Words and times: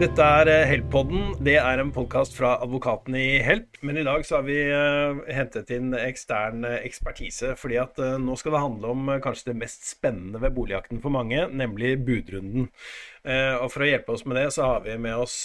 Dette 0.00 0.24
er 0.24 0.48
eh, 0.48 0.62
Help-podden. 0.64 1.34
Det 1.44 1.58
er 1.60 1.80
en 1.82 1.90
podkast 1.92 2.32
fra 2.32 2.54
advokaten 2.64 3.12
i 3.20 3.34
Help. 3.44 3.76
Men 3.84 3.98
i 4.00 4.04
dag 4.06 4.22
så 4.24 4.38
har 4.38 4.46
vi 4.46 4.54
uh, 4.72 5.18
hentet 5.28 5.68
inn 5.76 5.90
ekstern 5.92 6.64
uh, 6.64 6.78
ekspertise. 6.78 7.50
fordi 7.60 7.76
at 7.82 8.00
nå 8.22 8.36
skal 8.40 8.54
det 8.56 8.62
handle 8.62 8.94
om 8.94 9.10
kanskje 9.20 9.50
det 9.50 9.58
mest 9.60 9.84
spennende 9.90 10.40
ved 10.40 10.54
boligjakten 10.56 11.02
for 11.04 11.12
mange, 11.12 11.42
nemlig 11.52 11.98
budrunden. 12.06 12.70
og 13.60 13.66
for 13.74 13.84
å 13.84 13.90
hjelpe 13.90 14.14
oss 14.14 14.24
med 14.24 14.38
det, 14.40 14.46
så 14.56 14.70
har 14.70 14.80
vi 14.86 14.94
med 14.96 15.20
oss 15.20 15.42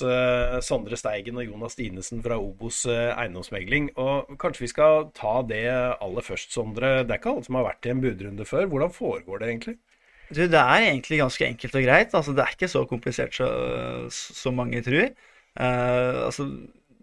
Sondre 0.64 0.96
Steigen 0.96 1.42
og 1.42 1.50
Jonas 1.50 1.76
Dinesen 1.76 2.24
fra 2.24 2.38
Obos 2.40 2.86
eiendomsmegling. 2.88 3.90
Og 4.00 4.38
kanskje 4.40 4.64
vi 4.64 4.72
skal 4.72 5.10
ta 5.18 5.42
det 5.44 5.68
aller 5.68 6.24
først, 6.24 6.56
Sondre. 6.56 7.02
Det 7.04 7.12
er 7.12 7.20
ikke 7.20 7.36
alle 7.36 7.44
som 7.50 7.60
har 7.60 7.68
vært 7.74 7.90
i 7.90 7.92
en 7.92 8.06
budrunde 8.08 8.48
før. 8.48 8.72
Hvordan 8.72 8.96
foregår 8.96 9.44
det 9.44 9.52
egentlig? 9.52 9.78
Du, 10.30 10.42
det 10.50 10.58
er 10.58 10.88
egentlig 10.88 11.20
ganske 11.22 11.46
enkelt 11.46 11.78
og 11.78 11.86
greit. 11.86 12.16
Altså, 12.18 12.34
det 12.34 12.44
er 12.44 12.56
ikke 12.56 12.72
så 12.72 12.86
komplisert 12.90 13.38
som 14.14 14.58
mange 14.58 14.82
tror. 14.86 15.12
Uh, 15.56 16.26
altså, 16.28 16.48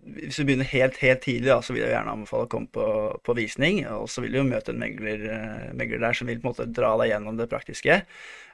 hvis 0.03 0.37
du 0.37 0.45
begynner 0.45 0.67
helt 0.67 0.99
helt 0.99 1.23
tidlig, 1.23 1.47
da, 1.47 1.61
så 1.63 1.73
vil 1.73 1.85
jeg 1.85 1.95
gjerne 1.95 2.17
anbefale 2.17 2.49
å 2.49 2.51
komme 2.51 2.69
på, 2.75 2.87
på 3.25 3.37
visning. 3.39 3.85
Og 3.95 4.09
så 4.11 4.25
vil 4.25 4.35
du 4.35 4.41
jo 4.41 4.49
møte 4.49 4.75
en 4.75 4.83
megler, 4.83 5.23
uh, 5.31 5.71
megler, 5.79 6.03
der 6.03 6.19
som 6.19 6.31
vil 6.31 6.43
på 6.43 6.51
en 6.51 6.57
måte 6.57 6.69
dra 6.75 6.97
deg 7.01 7.13
gjennom 7.13 7.39
det 7.39 7.49
praktiske. 7.53 8.03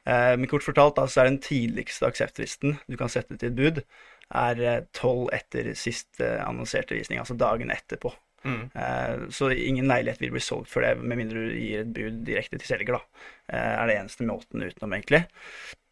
Uh, 0.04 0.36
men 0.36 0.50
kort 0.50 0.66
fortalt 0.66 1.00
da, 1.00 1.08
så 1.08 1.24
er 1.24 1.32
den 1.32 1.42
tidligste 1.44 2.08
akseptfristen 2.10 2.76
du 2.88 3.00
kan 3.00 3.12
sette 3.12 3.40
til 3.40 3.52
et 3.52 3.58
bud, 3.58 3.82
er 4.28 4.88
tolv 4.92 5.30
etter 5.32 5.72
siste 5.78 6.34
annonserte 6.44 6.92
visning, 6.92 7.20
altså 7.22 7.36
dagen 7.38 7.72
etterpå. 7.72 8.12
Mm. 8.46 8.70
Uh, 8.74 9.28
så 9.34 9.50
ingen 9.50 9.88
leilighet 9.90 10.20
vil 10.22 10.32
bli 10.34 10.42
solgt 10.42 10.70
før 10.70 10.86
det, 10.86 10.92
med 11.02 11.20
mindre 11.20 11.48
du 11.48 11.56
gir 11.58 11.82
et 11.82 11.90
bud 11.94 12.22
direkte 12.26 12.60
til 12.60 12.70
selger. 12.70 12.98
da, 12.98 13.26
uh, 13.50 13.74
er 13.82 13.90
det 13.90 13.98
eneste 13.98 14.28
måten 14.28 14.64
utenom, 14.64 14.94
egentlig. 14.94 15.24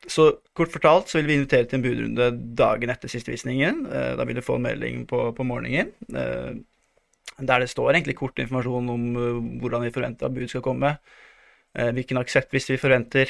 Så 0.06 0.28
kort 0.54 0.72
fortalt 0.74 1.10
så 1.10 1.18
vil 1.18 1.30
vi 1.30 1.38
invitere 1.40 1.66
til 1.66 1.80
en 1.80 1.86
budrunde 1.86 2.30
dagen 2.58 2.92
etter 2.92 3.10
siste 3.10 3.34
visningen. 3.34 3.84
Uh, 3.90 4.14
da 4.18 4.26
vil 4.28 4.38
du 4.38 4.46
få 4.46 4.60
en 4.60 4.66
melding 4.68 5.04
på, 5.10 5.28
på 5.36 5.46
morgenen 5.46 5.94
der 7.36 7.60
det 7.60 7.68
står 7.68 7.90
egentlig 7.90 8.14
kort 8.16 8.38
informasjon 8.40 8.86
om 8.88 9.02
hvordan 9.60 9.82
vi 9.84 9.90
forventer 9.92 10.24
at 10.24 10.32
bud 10.32 10.48
skal 10.48 10.62
komme. 10.64 10.94
hvilken 11.76 12.16
aksept 12.16 12.54
hvis 12.54 12.70
vi 12.70 12.78
forventer. 12.80 13.28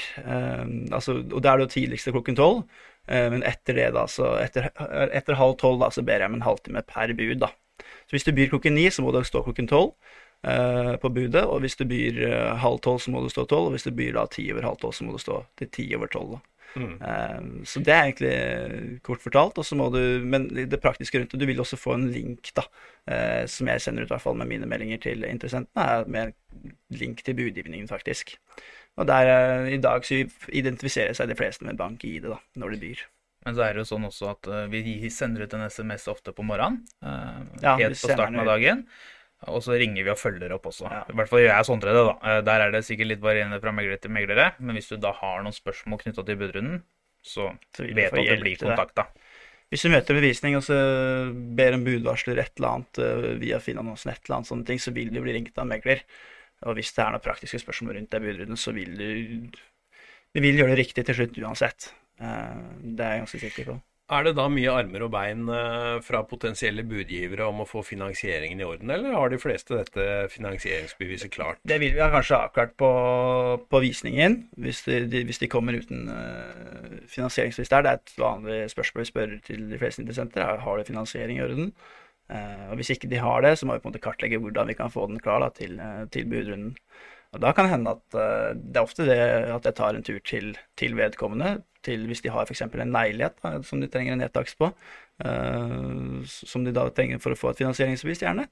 Altså, 0.95 1.17
og 1.33 1.43
det 1.43 1.51
er 1.51 1.57
det 1.59 1.65
jo 1.65 1.73
tidligste 1.73 2.13
klokken 2.15 2.37
tolv. 2.39 2.61
men 3.09 3.43
etter 3.43 3.75
det, 3.75 3.89
da, 3.97 4.05
så 4.07 4.37
etter, 4.39 4.69
etter 5.11 5.41
halv 5.41 5.57
tolv, 5.59 5.81
da, 5.83 5.91
så 5.91 6.07
ber 6.07 6.23
jeg 6.23 6.31
om 6.31 6.39
en 6.39 6.47
halvtime 6.47 6.85
per 6.87 7.17
bud, 7.19 7.41
da. 7.43 7.51
Så 8.07 8.15
hvis 8.15 8.27
du 8.27 8.33
byr 8.35 8.51
klokken 8.53 8.77
ni, 8.79 8.87
så 8.91 9.03
må 9.03 9.13
du 9.15 9.23
stå 9.27 9.43
klokken 9.43 9.67
tolv 9.71 9.95
eh, 10.47 10.95
på 11.03 11.11
budet. 11.11 11.43
Og 11.45 11.63
hvis 11.65 11.79
du 11.79 11.87
byr 11.91 12.21
eh, 12.29 12.53
halv 12.63 12.79
tolv, 12.85 13.01
så 13.03 13.11
må 13.11 13.23
du 13.23 13.33
stå 13.33 13.47
tolv. 13.51 13.71
Og 13.71 13.77
hvis 13.77 13.87
du 13.87 13.95
byr 13.95 14.15
da 14.15 14.27
ti 14.31 14.47
over 14.53 14.69
halv 14.69 14.79
tolv, 14.83 14.95
så 14.95 15.07
må 15.07 15.17
du 15.17 15.23
stå 15.23 15.41
til 15.59 15.73
ti 15.75 15.89
over 15.99 16.13
tolv. 16.13 16.37
Mm. 16.77 16.95
Eh, 17.03 17.41
så 17.67 17.83
det 17.83 17.95
er 17.95 18.05
egentlig 18.05 19.01
kort 19.07 19.25
fortalt. 19.25 19.59
Og 19.59 19.67
så 19.67 19.79
må 19.79 19.91
du, 19.91 20.01
men 20.23 20.47
det 20.55 20.83
praktiske 20.85 21.19
rundt 21.19 21.35
det, 21.35 21.43
du 21.43 21.51
vil 21.51 21.65
også 21.65 21.81
få 21.81 21.97
en 21.99 22.07
link, 22.15 22.53
da, 22.55 22.67
som 23.51 23.69
jeg 23.71 23.83
sender 23.83 24.07
ut 24.07 24.11
i 24.11 24.15
hvert 24.15 24.23
fall 24.23 24.39
med 24.39 24.51
mine 24.51 24.71
meldinger 24.71 25.03
til 25.03 25.27
interessentene, 25.27 25.83
er 25.83 26.09
med 26.11 26.33
link 26.95 27.27
til 27.27 27.39
budgivningen, 27.39 27.91
faktisk. 27.91 28.37
Og 28.97 29.07
der 29.11 29.67
i 29.67 29.83
dag 29.83 30.07
så 30.07 30.23
identifiserer 30.49 31.13
seg 31.15 31.29
de 31.29 31.37
fleste 31.39 31.67
med 31.67 31.79
bank-ID 31.79 32.31
da, 32.31 32.39
når 32.57 32.75
de 32.75 32.83
byr. 32.87 33.05
Men 33.47 33.55
så 33.55 33.63
er 33.63 33.77
det 33.77 33.85
jo 33.85 33.91
sånn 33.93 34.07
også 34.09 34.33
at 34.33 34.49
uh, 34.51 34.65
vi 34.67 35.11
sender 35.15 35.47
ut 35.47 35.53
en 35.55 35.69
SMS 35.69 36.09
ofte 36.11 36.35
på 36.35 36.43
morgenen. 36.47 36.81
Uh, 36.99 37.45
ja, 37.63 37.77
helt 37.79 37.95
på 37.95 38.11
starten 38.11 38.41
av 38.43 38.49
dagen. 38.51 38.83
Og 39.53 39.61
så 39.63 39.77
ringer 39.79 40.03
vi 40.03 40.11
og 40.11 40.19
følger 40.19 40.55
opp 40.57 40.65
også. 40.67 40.89
Ja. 40.91 41.05
I 41.13 41.15
hvert 41.21 41.31
fall 41.31 41.43
gjør 41.45 41.53
jeg 41.53 41.69
Sondre 41.69 41.93
det, 41.95 42.05
da. 42.09 42.15
Uh, 42.25 42.39
der 42.49 42.65
er 42.65 42.73
det 42.75 42.83
sikkert 42.89 43.13
litt 43.13 43.23
varierende 43.23 43.61
fra 43.63 43.75
megler 43.77 44.01
til 44.03 44.11
meglere. 44.17 44.49
Men 44.59 44.75
hvis 44.75 44.91
du 44.91 44.97
da 44.99 45.13
har 45.15 45.45
noen 45.45 45.55
spørsmål 45.55 46.01
knytta 46.03 46.25
til 46.27 46.41
budrunden, 46.41 46.81
så, 47.23 47.53
så 47.77 47.87
vet 47.87 48.11
du 48.11 48.19
at 48.19 48.33
det 48.33 48.41
blir 48.43 48.59
kontakta. 48.65 49.07
Hvis 49.71 49.83
du 49.83 49.91
møter 49.91 50.19
bevisning 50.19 50.55
og 50.59 50.63
så 50.63 50.77
ber 51.59 51.75
en 51.75 51.87
budvarsler 51.87 52.39
et 52.39 52.53
eller 52.59 52.77
annet 52.77 53.01
via 53.43 53.59
Finn-annonsen, 53.63 54.13
et 54.13 54.21
eller 54.23 54.37
annet 54.37 54.51
sånne 54.51 54.67
ting, 54.69 54.79
så 54.79 54.93
vil 54.95 55.11
du 55.11 55.19
bli 55.25 55.35
ringt 55.35 55.59
av 55.59 55.67
megler. 55.67 56.05
Og 56.67 56.79
hvis 56.79 56.93
det 56.95 57.03
er 57.03 57.15
noen 57.15 57.25
praktiske 57.25 57.59
spørsmål 57.63 57.99
rundt 57.99 58.15
det 58.15 58.23
budrunden, 58.23 58.59
så 58.59 58.75
vil 58.75 58.95
du 58.99 59.09
Vi 60.35 60.43
vil 60.45 60.59
gjøre 60.61 60.75
det 60.75 60.83
riktig 60.83 61.07
til 61.09 61.19
slutt 61.19 61.39
uansett. 61.43 61.91
Eh, 62.21 62.57
det 62.81 63.05
er 63.05 63.17
jeg 63.17 63.27
ganske 63.27 63.43
sikker 63.43 63.71
på. 63.73 63.77
Er 64.07 64.23
det 64.23 64.37
da 64.39 64.45
mye 64.47 64.71
armer 64.71 65.03
og 65.03 65.11
bein 65.11 65.49
eh, 65.51 65.97
fra 66.07 66.21
potensielle 66.31 66.85
budgivere 66.87 67.49
om 67.49 67.65
å 67.65 67.67
få 67.67 67.83
finansieringen 67.83 68.61
i 68.63 68.67
orden, 68.67 68.93
eller 68.95 69.17
har 69.19 69.33
de 69.33 69.41
fleste 69.43 69.75
dette 69.75 70.29
finansieringsbeviset 70.31 71.33
klart? 71.35 71.59
Det 71.67 71.81
vil 71.83 71.97
vi 71.97 72.05
ha 72.05 72.07
kanskje 72.13 72.39
avklart 72.39 72.77
på, 72.79 72.91
på 73.67 73.81
visningen, 73.83 74.45
hvis 74.63 74.85
de, 74.87 75.01
de, 75.11 75.25
hvis 75.27 75.43
de, 75.43 75.51
kommer 75.51 75.75
uten 75.75 76.07
uh, 76.07 77.03
finansieringsbevis 77.11 77.73
der. 77.75 77.83
Det 77.83 77.93
er 77.93 78.01
et 78.05 78.15
vanlig 78.23 78.61
spørsmål 78.77 79.03
vi 79.03 79.11
spør 79.11 79.35
til 79.51 79.67
de 79.73 79.83
fleste 79.83 80.05
interessenter. 80.05 80.63
Har 80.63 80.79
de 80.79 80.87
finansiering 80.87 81.43
i 81.43 81.47
orden? 81.49 81.75
Og 82.27 82.73
Hvis 82.75 82.91
ikke 82.91 83.07
de 83.07 83.21
har 83.23 83.43
det, 83.45 83.53
så 83.55 83.67
må 83.67 83.77
vi 83.77 83.83
på 83.85 83.87
en 83.87 83.93
måte 83.93 84.03
kartlegge 84.03 84.41
hvordan 84.43 84.67
vi 84.67 84.75
kan 84.75 84.91
få 84.91 85.05
den 85.07 85.21
klar 85.23 85.45
da, 85.45 85.51
til, 85.55 85.79
til 86.11 86.27
budrunden. 86.27 86.73
Og 87.37 87.43
Da 87.45 87.53
kan 87.53 87.67
det 87.67 87.75
hende 87.75 87.95
at 87.97 88.17
uh, 88.17 88.51
det 88.57 88.81
er 88.81 88.85
ofte 88.85 89.07
det 89.09 89.21
at 89.55 89.69
jeg 89.69 89.77
tar 89.79 89.97
en 89.97 90.07
tur 90.07 90.21
til, 90.25 90.55
til 90.79 90.97
vedkommende 90.99 91.59
til 91.87 92.09
hvis 92.09 92.25
de 92.25 92.33
har 92.35 92.49
f.eks. 92.49 92.65
en 92.67 92.95
leilighet 92.95 93.37
da, 93.45 93.53
som 93.63 93.83
de 93.83 93.89
trenger 93.93 94.17
en 94.17 94.25
nedtakst 94.25 94.59
på, 94.59 94.73
uh, 95.23 96.19
som 96.27 96.67
de 96.67 96.75
da 96.75 96.89
trenger 96.91 97.23
for 97.23 97.37
å 97.37 97.39
få 97.39 97.53
et 97.53 97.63
finansieringsbevis, 97.63 98.25
gjerne. 98.25 98.49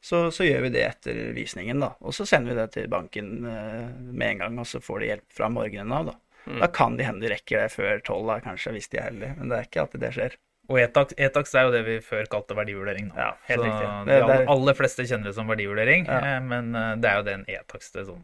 Så, 0.00 0.30
så, 0.32 0.46
gjør 0.46 0.64
vi 0.64 0.72
det 0.78 0.86
etter 0.86 1.18
visningen, 1.36 1.82
da. 1.82 1.90
Og 2.00 2.14
så 2.16 2.24
sender 2.24 2.54
vi 2.54 2.60
det 2.62 2.70
til 2.72 2.88
banken 2.88 3.34
uh, 3.44 3.90
med 4.08 4.30
en 4.30 4.44
gang, 4.46 4.60
og 4.62 4.68
så 4.68 4.80
får 4.80 5.02
de 5.02 5.10
hjelp 5.10 5.36
fra 5.36 5.50
morgenen 5.52 5.92
av, 5.92 6.12
da. 6.14 6.16
Mm. 6.46 6.60
Da 6.62 6.70
kan 6.72 6.96
de 6.96 7.04
hende 7.04 7.26
de 7.26 7.34
rekker 7.34 7.66
det 7.66 7.74
før 7.74 8.00
tolv, 8.06 8.32
kanskje, 8.46 8.72
hvis 8.78 8.88
de 8.88 9.00
er 9.00 9.10
heldige. 9.10 9.34
Men 9.36 9.52
det 9.52 9.58
er 9.58 9.68
ikke 9.68 9.84
alltid 9.84 10.06
det 10.06 10.14
skjer. 10.16 10.38
Og 10.70 10.78
Etax 10.78 11.54
er 11.58 11.66
jo 11.66 11.74
det 11.74 11.82
vi 11.88 11.96
før 12.04 12.28
kalte 12.30 12.54
verdivurdering. 12.54 13.10
Da. 13.10 13.24
Ja, 13.24 13.30
helt 13.48 13.58
så 13.58 13.66
riktig. 13.66 13.88
Det, 14.06 14.14
de 14.14 14.22
aller, 14.22 14.44
aller, 14.54 14.78
fleste 14.78 15.06
kjenner 15.10 15.30
det 15.30 15.34
som 15.36 15.50
verdivurdering, 15.50 16.06
ja. 16.06 16.20
Eh, 16.36 16.40
men 16.46 16.70
det 17.02 17.10
er 17.10 17.18
jo 17.18 17.26
det 17.26 17.36
en 17.40 17.46
Etax 17.50 17.90
det 17.96 18.06
sånn 18.06 18.22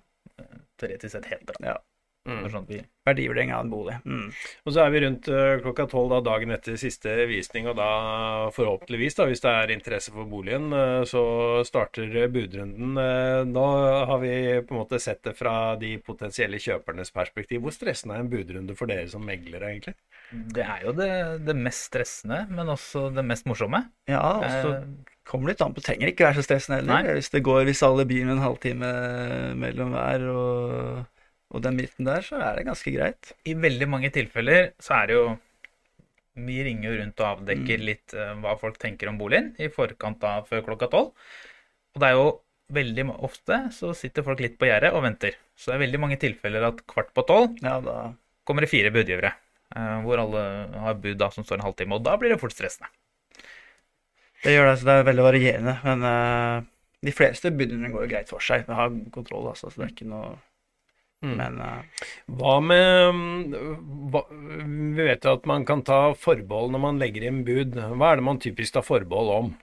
teoretisk 0.81 1.17
sett 1.17 1.29
heter. 1.33 1.59
Ja. 1.65 1.79
Mm. 2.27 2.47
Sånn 2.51 2.67
Verdivurdering 3.07 3.53
av 3.55 3.63
en 3.63 3.71
bolig. 3.71 3.95
Mm. 4.03 4.31
Og 4.67 4.75
så 4.75 4.83
er 4.83 4.91
vi 4.91 5.01
rundt 5.05 5.29
uh, 5.31 5.61
klokka 5.63 5.87
tolv 5.91 6.17
dagen 6.27 6.51
etter 6.57 6.75
siste 6.81 7.13
visning, 7.31 7.69
og 7.71 7.77
da 7.79 7.91
forhåpentligvis, 8.57 9.15
da, 9.19 9.29
hvis 9.31 9.45
det 9.45 9.53
er 9.53 9.75
interesse 9.77 10.15
for 10.15 10.27
boligen, 10.31 10.73
uh, 10.75 11.05
så 11.07 11.23
starter 11.69 12.11
budrunden. 12.35 12.99
Uh, 12.99 13.47
nå 13.47 13.67
har 14.11 14.23
vi 14.25 14.35
på 14.67 14.75
en 14.75 14.83
måte 14.83 15.01
sett 15.03 15.23
det 15.27 15.37
fra 15.39 15.77
de 15.79 15.95
potensielle 16.03 16.59
kjøpernes 16.63 17.15
perspektiv. 17.15 17.63
Hvor 17.63 17.75
stressende 17.77 18.19
er 18.19 18.27
en 18.27 18.33
budrunde 18.33 18.79
for 18.79 18.91
dere 18.91 19.07
som 19.13 19.23
meglere, 19.27 19.71
egentlig? 19.71 19.95
Det 20.31 20.67
er 20.67 20.87
jo 20.89 20.95
det, 20.99 21.11
det, 21.47 21.55
mest 21.55 21.93
stressende, 21.93 22.43
men 22.51 22.75
også 22.75 23.09
det 23.15 23.23
mest 23.27 23.47
morsomme. 23.47 23.85
Ja, 24.11 24.25
også 24.43 24.81
kommer 25.27 25.53
litt 25.53 25.63
an 25.63 25.75
på. 25.75 25.83
Trenger 25.85 26.11
ikke 26.11 26.27
være 26.27 26.41
så 26.41 26.47
stressende 26.47 26.81
heller. 26.81 27.15
Hvis 27.15 27.31
det 27.31 27.47
går, 27.47 27.63
hvis 27.69 27.87
alle 27.87 28.07
biler 28.09 28.33
med 28.33 28.41
en 28.41 28.47
halvtime 28.49 28.91
mellom 29.63 29.95
hver 29.95 30.27
og 30.33 31.05
og 31.55 31.63
den 31.63 31.79
biten 31.79 32.09
der, 32.09 32.25
så 32.27 32.41
er 32.43 32.59
det 32.59 32.67
ganske 32.67 32.93
greit. 32.95 33.33
I 33.47 33.55
veldig 33.59 33.89
mange 33.91 34.11
tilfeller 34.15 34.73
så 34.83 35.01
er 35.01 35.11
det 35.11 35.19
jo 35.19 35.27
Vi 36.37 36.57
ringer 36.67 36.91
jo 36.91 36.97
rundt 36.99 37.21
og 37.23 37.29
avdekker 37.31 37.79
mm. 37.81 37.85
litt 37.89 38.13
uh, 38.13 38.35
hva 38.43 38.59
folk 38.61 38.77
tenker 38.77 39.09
om 39.09 39.17
boligen 39.17 39.55
i 39.57 39.71
forkant 39.73 40.25
av 40.29 40.51
før 40.51 40.67
klokka 40.67 40.91
tolv. 40.93 41.15
Og 41.95 42.03
det 42.03 42.11
er 42.11 42.19
jo 42.19 42.27
veldig 42.77 43.07
ofte 43.25 43.61
så 43.73 43.95
sitter 43.97 44.27
folk 44.27 44.43
litt 44.45 44.59
på 44.61 44.69
gjerdet 44.69 44.91
og 44.93 45.05
venter. 45.07 45.39
Så 45.57 45.71
det 45.71 45.79
er 45.79 45.85
veldig 45.87 46.03
mange 46.03 46.19
tilfeller 46.21 46.67
at 46.69 46.83
kvart 46.91 47.15
på 47.17 47.25
tolv 47.25 47.57
ja, 47.65 47.79
da... 47.81 47.97
kommer 48.45 48.67
det 48.67 48.69
fire 48.69 48.93
budgivere. 48.93 49.33
Uh, 49.73 50.05
hvor 50.05 50.21
alle 50.21 50.43
har 50.83 51.01
bud 51.01 51.17
da 51.23 51.31
som 51.33 51.47
står 51.47 51.63
en 51.63 51.69
halvtime. 51.71 51.97
Og 51.97 52.05
da 52.05 52.19
blir 52.21 52.35
det 52.35 52.41
fort 52.43 52.53
stressende. 52.53 52.93
Det 54.43 54.53
gjør 54.53 54.69
det, 54.69 54.77
så 54.83 54.91
det 54.91 54.99
er 54.99 55.09
veldig 55.09 55.25
varierende. 55.25 55.79
Men 55.87 56.05
uh, 56.05 56.69
de 57.07 57.17
fleste 57.17 57.55
budene 57.55 57.89
går 57.95 58.05
jo 58.05 58.13
greit 58.13 58.29
for 58.29 58.45
seg. 58.45 58.69
Vi 58.69 58.77
har 58.77 58.93
kontroll, 59.15 59.49
altså, 59.55 59.73
så 59.73 59.81
det 59.81 59.89
er 59.89 59.97
ikke 59.97 60.11
noe 60.11 60.37
Mm. 61.27 61.37
Men 61.41 61.61
uh, 61.61 62.09
Hva 62.39 62.57
med 62.63 63.55
hva, 64.13 64.23
Vi 64.31 65.07
vet 65.07 65.27
jo 65.27 65.37
at 65.37 65.47
man 65.51 65.67
kan 65.69 65.83
ta 65.87 66.01
forbehold 66.15 66.75
når 66.75 66.85
man 66.85 67.01
legger 67.03 67.27
inn 67.29 67.45
bud. 67.47 67.75
Hva 67.75 68.13
er 68.13 68.21
det 68.21 68.27
man 68.29 68.43
typisk 68.43 68.77
tar 68.77 68.87
forbehold 68.87 69.33
om? 69.37 69.55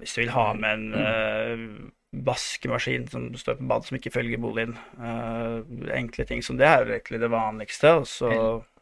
Hvis 0.00 0.16
du 0.16 0.24
vil 0.24 0.34
ha 0.34 0.48
med 0.58 0.80
en 0.80 0.88
uh, 0.98 1.92
vaskemaskin 2.22 3.08
som 3.10 3.26
står 3.38 3.58
på 3.58 3.66
bad 3.70 3.86
som 3.86 3.98
ikke 3.98 4.12
følger 4.14 4.40
boligen. 4.40 4.76
Uh, 5.00 5.64
enkle 5.94 6.26
ting 6.28 6.44
som 6.44 6.58
det 6.60 6.68
er 6.68 6.84
jo 6.84 6.94
egentlig 6.94 7.20
det 7.22 7.30
vanligste. 7.32 7.92
Og 8.00 8.06
så 8.10 8.30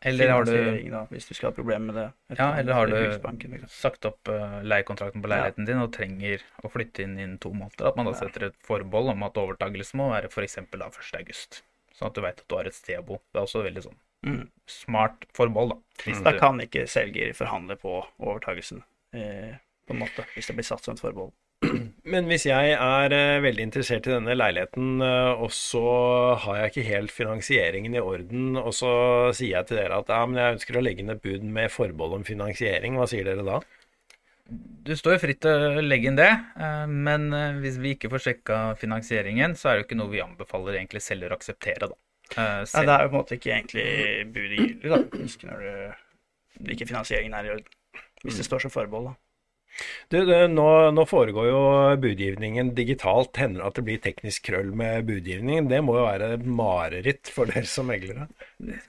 eller 0.02 0.32
har 0.34 0.46
du 0.49 0.55
da, 0.90 1.05
Hvis 1.11 1.29
du 1.29 1.34
skal 1.34 1.50
ha 1.50 1.56
problemer 1.56 1.93
med 1.93 1.99
det. 2.00 2.06
Ja, 2.38 2.52
eller 2.58 2.75
har 2.75 2.90
du 2.90 3.67
sagt 3.70 4.06
opp 4.08 4.29
uh, 4.29 4.61
leiekontrakten 4.67 5.23
på 5.23 5.31
leiligheten 5.31 5.67
ja. 5.67 5.73
din 5.73 5.82
og 5.84 5.93
trenger 5.94 6.46
å 6.62 6.73
flytte 6.73 7.06
inn 7.06 7.19
innen 7.19 7.40
to 7.43 7.55
måneder. 7.55 7.93
At 7.93 8.00
man 8.00 8.11
da 8.11 8.17
setter 8.19 8.50
et 8.50 8.58
forbehold 8.67 9.14
om 9.14 9.29
at 9.29 9.43
overtakelse 9.43 9.99
må 10.00 10.12
være 10.12 10.32
f.eks. 10.32 10.58
da 10.73 10.90
1.8. 10.90 11.62
Sånn 11.93 12.08
at 12.08 12.17
du 12.17 12.25
veit 12.25 12.40
at 12.40 12.49
du 12.49 12.58
har 12.58 12.69
et 12.69 12.76
sted 12.76 12.99
å 12.99 13.06
bo. 13.12 13.23
Det 13.31 13.40
er 13.40 13.46
også 13.46 13.64
veldig 13.67 13.87
sånn 13.87 14.00
mm. 14.26 14.49
smart 14.67 15.26
forbehold, 15.37 15.75
da. 15.75 16.14
Da 16.25 16.34
kan 16.38 16.61
ikke 16.62 16.87
selger 16.90 17.34
forhandle 17.37 17.76
på 17.81 18.00
overtagelsen, 18.19 18.82
eh, 19.14 19.55
på 19.87 19.94
en 19.94 20.02
måte, 20.02 20.26
hvis 20.34 20.50
det 20.50 20.56
blir 20.58 20.67
satt 20.67 20.84
som 20.84 20.96
et 20.96 21.02
forbehold. 21.02 21.32
Men 22.12 22.26
hvis 22.28 22.46
jeg 22.48 22.72
er 22.74 23.14
uh, 23.14 23.42
veldig 23.44 23.66
interessert 23.68 24.06
i 24.08 24.14
denne 24.14 24.34
leiligheten, 24.36 25.02
uh, 25.02 25.38
og 25.42 25.52
så 25.54 25.84
har 26.44 26.58
jeg 26.58 26.72
ikke 26.72 26.88
helt 26.88 27.14
finansieringen 27.14 27.94
i 27.96 28.02
orden, 28.02 28.56
og 28.60 28.72
så 28.76 28.92
sier 29.36 29.58
jeg 29.58 29.70
til 29.70 29.80
dere 29.80 30.00
at 30.02 30.10
ja, 30.12 30.24
men 30.26 30.40
jeg 30.40 30.56
ønsker 30.58 30.78
å 30.78 30.82
legge 30.84 31.04
inn 31.04 31.14
et 31.14 31.22
bud 31.22 31.46
med 31.46 31.72
forbehold 31.72 32.18
om 32.18 32.26
finansiering, 32.26 32.98
hva 32.98 33.08
sier 33.10 33.28
dere 33.28 33.46
da? 33.46 33.62
Du 34.52 34.92
står 34.98 35.16
jo 35.16 35.22
fritt 35.22 35.40
til 35.44 35.66
å 35.78 35.84
legge 35.84 36.10
inn 36.10 36.18
det, 36.18 36.30
uh, 36.58 36.86
men 36.90 37.30
hvis 37.62 37.78
vi 37.82 37.94
ikke 37.96 38.10
får 38.12 38.26
sjekka 38.26 38.62
finansieringen, 38.82 39.56
så 39.58 39.70
er 39.70 39.78
det 39.78 39.84
jo 39.84 39.90
ikke 39.90 40.00
noe 40.02 40.12
vi 40.12 40.24
anbefaler 40.24 40.80
egentlig 40.80 41.04
selger 41.06 41.32
å 41.32 41.38
akseptere, 41.38 41.92
da. 41.92 42.00
Uh, 42.32 42.62
Nei, 42.64 42.86
det 42.88 42.94
er 42.96 43.06
jo 43.06 43.12
på 43.12 43.14
en 43.14 43.20
måte 43.20 43.38
ikke 43.38 43.54
egentlig 43.54 43.86
budet 44.34 44.58
gyldig, 44.58 44.92
da. 44.92 45.02
Når 45.52 45.66
du 46.62 46.72
ikke 46.74 46.90
finansieringen 46.90 47.36
er 47.36 47.48
i 47.48 47.54
orden. 47.56 47.78
Hvis 48.22 48.38
det 48.38 48.46
står 48.46 48.66
som 48.66 48.72
forbehold, 48.72 49.12
da. 49.12 49.31
Du, 50.12 50.19
du 50.28 50.32
nå, 50.52 50.66
nå, 50.94 51.04
foregår 51.08 51.46
jo 51.48 51.62
budgivningen 52.02 52.74
digitalt. 52.76 53.36
Hender 53.40 53.62
det 53.62 53.69
at 53.70 53.78
det 53.78 53.84
blir 53.86 54.02
teknisk 54.04 54.44
krøll 54.50 54.70
med 54.76 55.06
budgivningen? 55.08 55.70
Det 55.70 55.80
må 55.84 55.96
jo 55.98 56.04
være 56.06 56.34
et 56.36 56.44
mareritt 56.46 57.32
for 57.32 57.50
dere 57.50 57.69
som 57.69 57.88
meglere? 57.90 58.28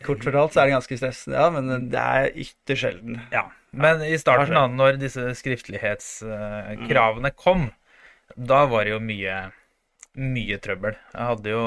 Kort 0.06 0.25
fortalt 0.25 0.53
så 0.56 0.63
er 0.63 0.69
det 0.69 0.77
ganske 0.77 1.00
stressende, 1.00 1.39
ja. 1.39 1.47
Men 1.56 1.89
det 1.94 2.03
er 2.03 2.30
ytterst 2.45 2.83
sjelden. 2.83 3.21
Ja. 3.33 3.47
Men 3.74 4.03
i 4.06 4.18
starten, 4.21 4.53
da, 4.53 4.68
når 4.69 5.00
disse 5.01 5.31
skriftlighetskravene 5.39 7.31
kom, 7.38 7.69
da 8.35 8.65
var 8.69 8.85
det 8.85 8.94
jo 8.94 9.01
mye, 9.01 9.39
mye 10.19 10.57
trøbbel. 10.62 10.94
Jeg 11.13 11.31
hadde 11.31 11.56
jo 11.56 11.63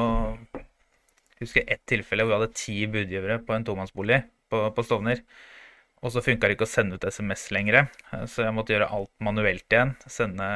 jeg 1.37 1.45
husker 1.45 1.67
ett 1.69 1.83
tilfelle 1.85 2.25
hvor 2.25 2.33
vi 2.33 2.39
hadde 2.39 2.57
ti 2.57 2.77
budgivere 2.89 3.37
på 3.45 3.53
en 3.53 3.65
tomannsbolig 3.67 4.23
på, 4.49 4.61
på 4.73 4.85
Stovner. 4.87 5.21
Og 6.07 6.13
så 6.15 6.23
funka 6.23 6.47
det 6.47 6.55
ikke 6.55 6.69
å 6.69 6.71
sende 6.71 6.97
ut 6.97 7.05
SMS 7.05 7.49
lenger, 7.51 7.89
så 8.31 8.45
jeg 8.45 8.55
måtte 8.55 8.77
gjøre 8.77 8.93
alt 8.95 9.11
manuelt 9.27 9.67
igjen. 9.75 9.97
Sende 10.07 10.47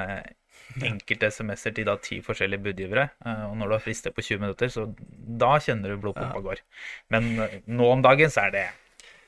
enkelte 0.87 1.31
SMS-er 1.31 1.75
til 1.75 1.88
da 1.88 1.97
ti 2.02 2.20
forskjellige 2.25 2.62
budgivere. 2.64 3.08
Eh, 3.25 3.43
og 3.49 3.56
når 3.58 3.70
du 3.70 3.76
har 3.76 3.82
frister 3.85 4.14
på 4.14 4.25
20 4.25 4.44
minutter, 4.44 4.70
så 4.73 4.87
da 5.43 5.56
kjenner 5.62 5.94
du 5.94 6.02
blodpumpa 6.02 6.43
går. 6.44 6.62
Men 7.14 7.32
eh, 7.47 7.58
nå 7.70 7.91
om 7.91 8.05
dagen 8.05 8.32
så 8.32 8.47
er 8.47 8.55
det 8.55 8.67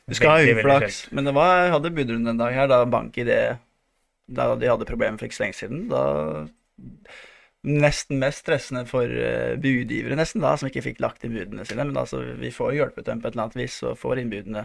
Du 0.07 0.17
skal 0.19 0.39
veldig, 0.39 0.55
ha 0.55 0.63
uflaks. 0.63 1.03
Men 1.15 1.29
det 1.29 1.35
var, 1.37 1.53
jeg 1.65 1.75
hadde 1.77 1.95
budrunde 1.99 2.35
en 2.35 2.43
dag 2.43 2.57
her 2.57 2.71
da 2.71 2.83
BankID 2.91 3.33
Da 4.33 4.49
de 4.59 4.71
hadde 4.71 4.89
problemer 4.89 5.19
for 5.19 5.29
ikke 5.29 5.41
så 5.41 5.47
lenge 5.47 5.59
siden. 5.59 5.85
Da 5.91 6.05
nesten 7.63 8.19
mest 8.19 8.43
stressende 8.43 8.83
for 8.91 9.07
budgivere, 9.63 10.17
nesten, 10.19 10.43
da, 10.43 10.57
som 10.59 10.67
ikke 10.67 10.83
fikk 10.83 11.03
lagt 11.03 11.23
inn 11.23 11.35
budene 11.37 11.67
sine. 11.67 11.85
Men 11.87 12.01
altså, 12.01 12.23
vi 12.39 12.51
får 12.55 12.73
hjulpet 12.75 13.07
dem 13.07 13.21
på 13.23 13.29
et 13.29 13.37
eller 13.37 13.47
annet 13.47 13.61
vis 13.61 13.77
og 13.87 13.99
får 14.01 14.23
inn 14.23 14.33
budene 14.33 14.65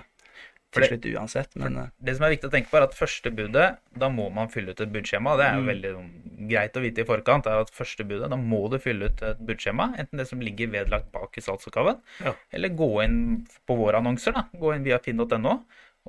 til 0.76 0.88
slutt 0.90 1.08
uansett. 1.14 1.56
Men, 1.60 1.80
uh, 1.80 1.90
det 2.04 2.18
som 2.18 2.28
er 2.28 2.36
viktig 2.36 2.50
å 2.50 2.54
tenke 2.54 2.72
på, 2.72 2.80
er 2.80 2.88
at 2.88 2.98
første 2.98 3.32
budet, 3.34 3.68
da 3.98 4.10
må 4.14 4.28
man 4.34 4.52
fylle 4.54 4.76
ut 4.76 4.84
et 4.84 4.94
budskjema. 4.94 5.38
Det 5.40 5.48
er 5.48 5.58
jo 5.60 5.64
mm. 5.66 5.72
veldig 5.72 5.94
um, 5.96 6.12
greit 6.52 6.78
å 6.78 6.84
vite 6.84 7.04
i 7.04 7.08
forkant. 7.08 7.50
er 7.50 7.64
at 7.64 7.74
første 7.74 8.06
budet, 8.08 8.30
Da 8.34 8.40
må 8.40 8.66
du 8.72 8.78
fylle 8.84 9.10
ut 9.10 9.24
et 9.26 9.42
budskjema, 9.48 9.94
enten 9.98 10.22
det 10.22 10.28
som 10.30 10.44
ligger 10.44 10.72
vedlagt 10.74 11.12
bak 11.16 11.38
i 11.40 11.44
salgsoppgaven, 11.46 12.00
ja. 12.26 12.36
eller 12.52 12.76
gå 12.78 12.92
inn 13.06 13.20
på 13.68 13.80
våre 13.80 14.02
annonser. 14.04 14.36
da, 14.38 14.48
Gå 14.58 14.76
inn 14.76 14.88
via 14.88 15.00
finn.no 15.04 15.60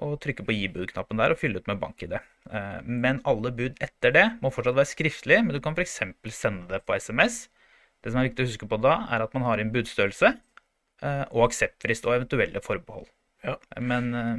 og 0.05 0.19
trykke 0.23 0.45
på 0.47 0.55
gi 0.55 0.69
bud-knappen 0.71 1.21
der 1.21 1.35
og 1.35 1.41
fylle 1.41 1.61
ut 1.61 1.69
med 1.71 1.81
bank-ID. 1.83 2.15
Eh, 2.19 2.81
men 2.87 3.21
alle 3.29 3.53
bud 3.55 3.79
etter 3.83 4.15
det 4.15 4.27
må 4.43 4.53
fortsatt 4.55 4.79
være 4.79 4.93
skriftlige, 4.93 5.45
men 5.45 5.57
du 5.57 5.63
kan 5.65 5.75
f.eks. 5.75 5.99
sende 6.35 6.69
det 6.71 6.85
på 6.87 6.95
SMS. 6.99 7.47
Det 8.05 8.13
som 8.13 8.21
er 8.21 8.29
viktig 8.29 8.45
å 8.45 8.51
huske 8.53 8.69
på 8.71 8.79
da, 8.83 9.01
er 9.11 9.25
at 9.25 9.35
man 9.35 9.47
har 9.49 9.63
inn 9.63 9.75
budstørrelse 9.75 10.31
eh, 10.31 11.25
og 11.33 11.49
akseptfrist 11.49 12.07
og 12.07 12.21
eventuelle 12.21 12.63
forbehold. 12.65 13.09
Ja. 13.47 13.57
Men, 13.81 14.11
eh, 14.15 14.35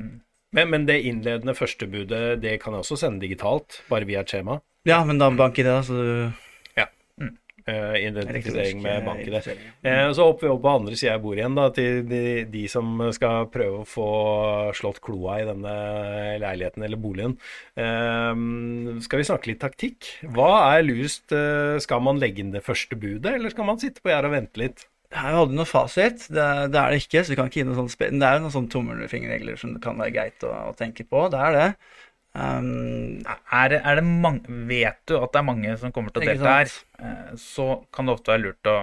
men, 0.55 0.71
men, 0.73 0.85
det 0.89 1.01
innledende 1.05 1.55
førstebudet, 1.57 2.41
det 2.43 2.57
kan 2.63 2.75
jeg 2.75 2.85
også 2.85 2.99
sende 3.03 3.23
digitalt, 3.23 3.83
bare 3.89 4.07
via 4.09 4.23
et 4.25 4.31
skjema? 4.31 4.59
Ja, 4.87 5.03
men 5.05 5.19
da 5.21 5.29
bank-ID, 5.29 5.67
da, 5.69 5.81
så 5.85 5.99
du 5.99 6.09
Uh, 7.69 7.95
identifisering 7.99 8.81
med 8.81 9.03
banken. 9.05 9.35
Uh, 9.85 10.09
så 10.15 10.25
hopper 10.25 10.47
vi 10.47 10.51
opp 10.53 10.61
på 10.63 10.71
andre 10.71 10.97
sida 10.97 11.13
jeg 11.13 11.23
bor 11.23 11.37
igjen, 11.37 11.57
da, 11.57 11.67
til 11.75 12.05
de, 12.07 12.21
de, 12.49 12.63
som 12.71 13.01
skal 13.15 13.49
prøve 13.53 13.81
å 13.81 13.87
få 13.87 14.09
slått 14.77 15.01
kloa 15.05 15.39
i 15.41 15.47
denne 15.49 15.73
leiligheten 16.41 16.85
eller 16.87 17.01
boligen. 17.01 17.35
Uh, 17.77 18.95
skal 19.05 19.21
vi 19.21 19.27
snakke 19.27 19.51
litt 19.51 19.61
taktikk? 19.61 20.13
Hva 20.35 20.51
er 20.77 20.87
lurest? 20.87 21.35
skal 21.83 22.01
man 22.03 22.19
legge 22.21 22.41
inn 22.41 22.53
det 22.53 22.63
første 22.65 22.95
budet, 22.99 23.33
eller 23.35 23.51
skal 23.53 23.67
man 23.67 23.79
sitte 23.81 24.01
på 24.01 24.11
gjerdet 24.11 24.29
og 24.29 24.33
vente 24.33 24.61
litt? 24.61 24.85
Jeg 25.09 25.25
hadde 25.25 25.39
aldri 25.41 25.57
noe 25.57 25.65
fasit. 25.65 26.27
Det, 26.29 26.43
det, 26.69 26.81
er 26.81 26.93
det 26.93 26.99
ikke. 27.01 27.23
så 27.23 27.33
vi 27.33 27.37
kan 27.39 27.49
ikke 27.49 27.63
gi 27.63 27.65
noe 27.65 27.79
sånt 27.79 27.95
Det 27.97 28.27
er 28.27 28.35
jo 28.37 28.43
noen 28.43 28.53
sånne 28.53 28.73
tommelfingerregler 28.75 29.57
som 29.57 29.73
det 29.73 29.81
kan 29.81 29.97
være 29.97 30.13
greit 30.13 30.45
å, 30.45 30.51
å 30.69 30.75
tenke 30.77 31.05
på. 31.09 31.23
Det 31.33 31.41
er 31.47 31.57
det. 31.57 31.67
Um, 32.37 33.25
er, 33.25 33.73
er, 33.79 33.97
det 33.97 34.05
mange, 34.05 34.45
vet 34.69 34.99
du 35.09 35.15
at 35.17 35.33
det 35.33 35.41
er 35.41 35.47
mange 35.47 35.73
som 35.81 35.93
kommer 35.93 36.13
til 36.13 36.21
å 36.21 36.29
delta 36.29 36.51
her, 36.59 36.73
eh, 37.01 37.31
så 37.41 37.81
kan 37.95 38.05
det 38.05 38.13
ofte 38.13 38.29
være 38.35 38.43
lurt 38.43 38.69
å 38.69 38.75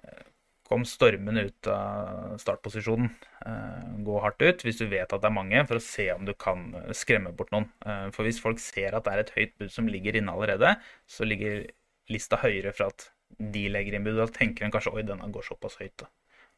eh, 0.00 0.22
komme 0.64 0.88
stormende 0.88 1.44
ut 1.50 1.68
av 1.68 2.40
startposisjonen. 2.40 3.12
Eh, 3.44 3.94
gå 4.08 4.18
hardt 4.24 4.40
ut 4.40 4.64
hvis 4.64 4.80
du 4.80 4.86
vet 4.88 5.12
at 5.12 5.20
det 5.20 5.28
er 5.28 5.36
mange, 5.36 5.66
for 5.68 5.76
å 5.76 5.84
se 5.84 6.08
om 6.16 6.24
du 6.24 6.32
kan 6.40 6.70
skremme 6.96 7.34
bort 7.36 7.52
noen. 7.52 7.68
For 8.16 8.24
hvis 8.24 8.40
folk 8.40 8.64
ser 8.64 8.96
at 8.96 9.04
det 9.04 9.12
er 9.12 9.26
et 9.26 9.34
høyt 9.36 9.58
bud 9.60 9.76
som 9.76 9.92
ligger 9.92 10.16
inne 10.16 10.32
allerede, 10.32 10.78
så 11.04 11.28
ligger 11.28 11.66
lista 12.08 12.40
høyere 12.40 12.72
for 12.72 12.88
at 12.88 13.10
de 13.38 13.64
legger 13.72 13.96
inn 13.96 14.06
bud. 14.06 14.18
Da 14.20 14.28
tenker 14.30 14.66
en 14.66 14.74
kanskje 14.74 14.94
oi, 14.94 15.06
denne 15.06 15.30
går 15.32 15.48
såpass 15.48 15.78
høyt. 15.80 15.96
Da. 16.04 16.10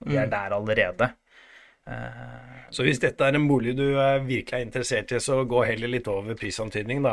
de 0.06 0.16
er 0.16 0.28
mm. 0.28 0.34
der 0.34 0.56
allerede. 0.58 1.12
Eh, 1.86 2.62
så 2.74 2.82
hvis 2.82 2.98
dette 2.98 3.22
er 3.22 3.36
en 3.38 3.44
bolig 3.46 3.76
du 3.78 3.84
er 4.02 4.24
virkelig 4.26 4.58
er 4.58 4.64
interessert 4.64 5.12
i, 5.14 5.20
så 5.22 5.38
gå 5.46 5.60
heller 5.68 5.90
litt 5.92 6.08
over 6.10 6.34
prisantydning, 6.38 7.04
da, 7.04 7.12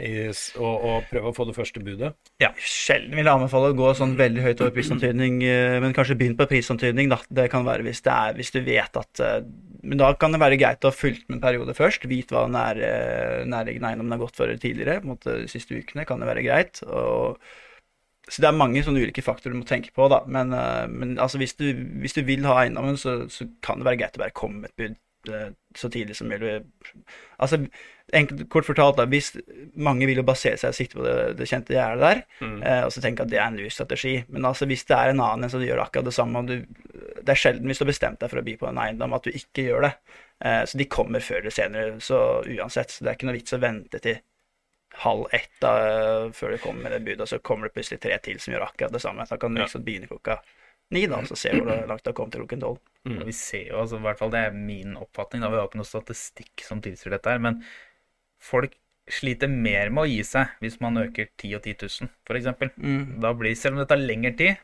i, 0.00 0.30
og, 0.56 0.86
og 0.88 1.10
prøv 1.10 1.28
å 1.28 1.32
få 1.36 1.44
det 1.48 1.56
første 1.58 1.82
budet? 1.84 2.14
Ja, 2.40 2.54
sjelden 2.56 3.12
vil 3.18 3.26
jeg 3.26 3.34
anbefale 3.34 3.74
å 3.74 3.76
gå 3.76 3.90
sånn 3.98 4.14
veldig 4.16 4.46
høyt 4.46 4.62
over 4.64 4.72
prisantydning, 4.78 5.42
eh, 5.44 5.76
men 5.84 5.92
kanskje 5.96 6.16
begynn 6.22 6.38
på 6.38 6.48
prisantydning, 6.54 7.12
da. 7.12 7.20
Det 7.28 7.50
kan 7.52 7.68
være 7.68 7.84
hvis, 7.84 8.00
det 8.06 8.14
er, 8.14 8.38
hvis 8.38 8.54
du 8.54 8.62
vet 8.64 8.96
at 9.02 9.22
eh, 9.24 9.42
Men 9.82 9.98
da 9.98 10.12
kan 10.14 10.32
det 10.32 10.38
være 10.38 10.56
greit 10.60 10.84
å 10.86 10.92
ha 10.92 10.94
fulgt 10.94 11.26
med 11.26 11.40
en 11.40 11.42
periode 11.42 11.74
først. 11.74 12.04
Vite 12.06 12.36
hva 12.36 12.46
nær, 12.46 12.78
nærliggende 13.50 13.88
eiendommen 13.88 14.14
har 14.14 14.20
gått 14.20 14.38
for 14.38 14.52
tidligere. 14.62 15.00
på 15.02 15.08
en 15.08 15.12
måte 15.16 15.34
De 15.40 15.48
siste 15.50 15.74
ukene 15.74 16.04
kan 16.06 16.22
det 16.22 16.28
være 16.28 16.44
greit. 16.46 16.84
og 16.86 17.42
så 18.30 18.42
det 18.42 18.48
er 18.48 18.54
mange 18.54 18.82
sånne 18.86 19.02
ulike 19.02 19.24
faktorer 19.24 19.54
du 19.54 19.60
må 19.62 19.68
tenke 19.68 19.90
på, 19.94 20.06
da. 20.10 20.22
Men, 20.30 20.54
uh, 20.54 20.86
men 20.90 21.16
altså, 21.20 21.40
hvis, 21.42 21.56
du, 21.58 21.72
hvis, 22.02 22.14
du, 22.14 22.22
vil 22.26 22.46
ha 22.46 22.60
eiendommen, 22.62 22.98
så, 23.00 23.24
så, 23.32 23.48
kan 23.64 23.82
det 23.82 23.88
være 23.88 23.98
greit 24.04 24.18
å 24.18 24.22
bare 24.22 24.36
komme 24.36 24.62
med 24.62 24.70
et 24.70 24.78
bud 24.78 25.32
uh, 25.32 25.50
så 25.78 25.90
tidlig 25.90 26.14
som 26.16 26.30
mulig. 26.30 26.60
Altså, 27.42 27.58
enkelt, 28.14 28.46
kort 28.52 28.68
fortalt, 28.68 29.00
da, 29.00 29.08
hvis 29.10 29.32
mange 29.74 30.06
vil 30.06 30.22
jo 30.22 30.26
basere 30.28 30.60
seg 30.60 30.70
og 30.70 30.78
sitte 30.78 31.00
på 31.00 31.06
det, 31.06 31.16
det 31.40 31.50
kjente 31.50 31.74
gjerdet 31.74 32.04
der, 32.06 32.22
mm. 32.46 32.56
uh, 32.62 32.80
og 32.86 32.94
så 32.94 33.02
tenke 33.02 33.26
at 33.26 33.34
det 33.34 33.42
er 33.42 33.48
en 33.48 33.58
lur 33.58 33.74
strategi. 33.74 34.16
Men 34.30 34.46
altså, 34.52 34.70
hvis 34.70 34.86
det 34.86 34.98
er 34.98 35.10
en 35.10 35.24
annen 35.26 35.48
en 35.48 35.56
som 35.56 35.66
gjør 35.66 35.82
akkurat 35.82 36.06
det 36.06 36.16
samme, 36.16 36.44
og 36.44 36.52
du, 36.52 37.14
det 37.18 37.34
er 37.34 37.44
sjelden 37.44 37.66
hvis 37.66 37.82
du 37.82 37.88
har 37.88 37.90
bestemt 37.92 38.22
deg 38.22 38.30
for 38.30 38.38
å 38.38 38.46
by 38.46 38.58
på 38.60 38.70
en 38.70 38.84
eiendom, 38.86 39.18
at 39.18 39.26
du 39.26 39.34
ikke 39.34 39.66
gjør 39.66 39.88
det. 39.88 39.96
så 40.70 40.78
de 40.78 40.90
kommer 40.90 41.22
før 41.22 41.42
eller 41.42 41.54
senere, 41.54 42.00
så 42.02 42.18
uansett. 42.46 42.90
Så 42.90 43.02
det 43.02 43.12
er 43.12 43.18
ikke 43.18 43.28
noe 43.28 43.36
vits 43.36 43.54
å 43.54 43.60
vente 43.62 44.00
til 44.02 44.22
halv 45.00 45.26
ett 45.32 45.54
da, 45.62 45.72
før 46.36 46.52
du 46.52 46.58
kommer 46.62 46.86
med 46.86 46.92
det 46.96 47.04
budet, 47.06 47.22
og 47.24 47.30
så 47.30 47.38
kommer 47.44 47.68
det 47.68 47.76
plutselig 47.76 48.00
tre 48.02 48.18
til 48.24 48.40
som 48.42 48.54
gjør 48.54 48.66
akkurat 48.66 48.92
det 48.92 49.00
samme. 49.02 49.26
Da 49.28 49.38
kan 49.40 49.54
du 49.54 49.62
liksom 49.62 49.84
begynne 49.86 50.10
klokka 50.10 50.38
ni, 50.92 51.06
da, 51.08 51.22
så 51.24 51.38
ser 51.38 51.56
du 51.56 51.64
hvor 51.64 51.86
langt 51.88 52.04
det 52.04 52.12
har 52.12 52.18
kommet 52.18 52.34
til 52.36 52.44
klokken 52.44 52.62
tolv. 52.62 52.82
Mm. 53.08 53.22
Vi 53.24 53.34
ser 53.36 53.70
jo, 53.70 53.80
altså, 53.80 53.98
i 53.98 54.04
hvert 54.04 54.20
fall 54.20 54.32
det 54.34 54.42
er 54.44 54.56
min 54.56 54.98
oppfatning, 55.00 55.42
da, 55.42 55.48
vi 55.52 55.60
har 55.60 55.70
ikke 55.70 55.80
noe 55.80 55.88
statistikk 55.88 56.64
som 56.66 56.82
tilsier 56.84 57.14
dette 57.14 57.32
her, 57.32 57.40
men 57.42 57.62
folk 58.42 58.76
sliter 59.10 59.50
mer 59.50 59.90
med 59.90 60.04
å 60.04 60.10
gi 60.10 60.20
seg 60.26 60.52
hvis 60.62 60.76
man 60.82 61.00
øker 61.00 61.30
10 61.30 61.56
og 61.58 61.64
10 61.64 61.88
000, 62.04 62.12
f.eks. 62.28 62.76
Mm. 62.76 63.16
Da 63.24 63.32
blir, 63.38 63.56
selv 63.58 63.78
om 63.78 63.82
det 63.82 63.88
tar 63.90 64.02
lengre 64.02 64.34
tid, 64.38 64.60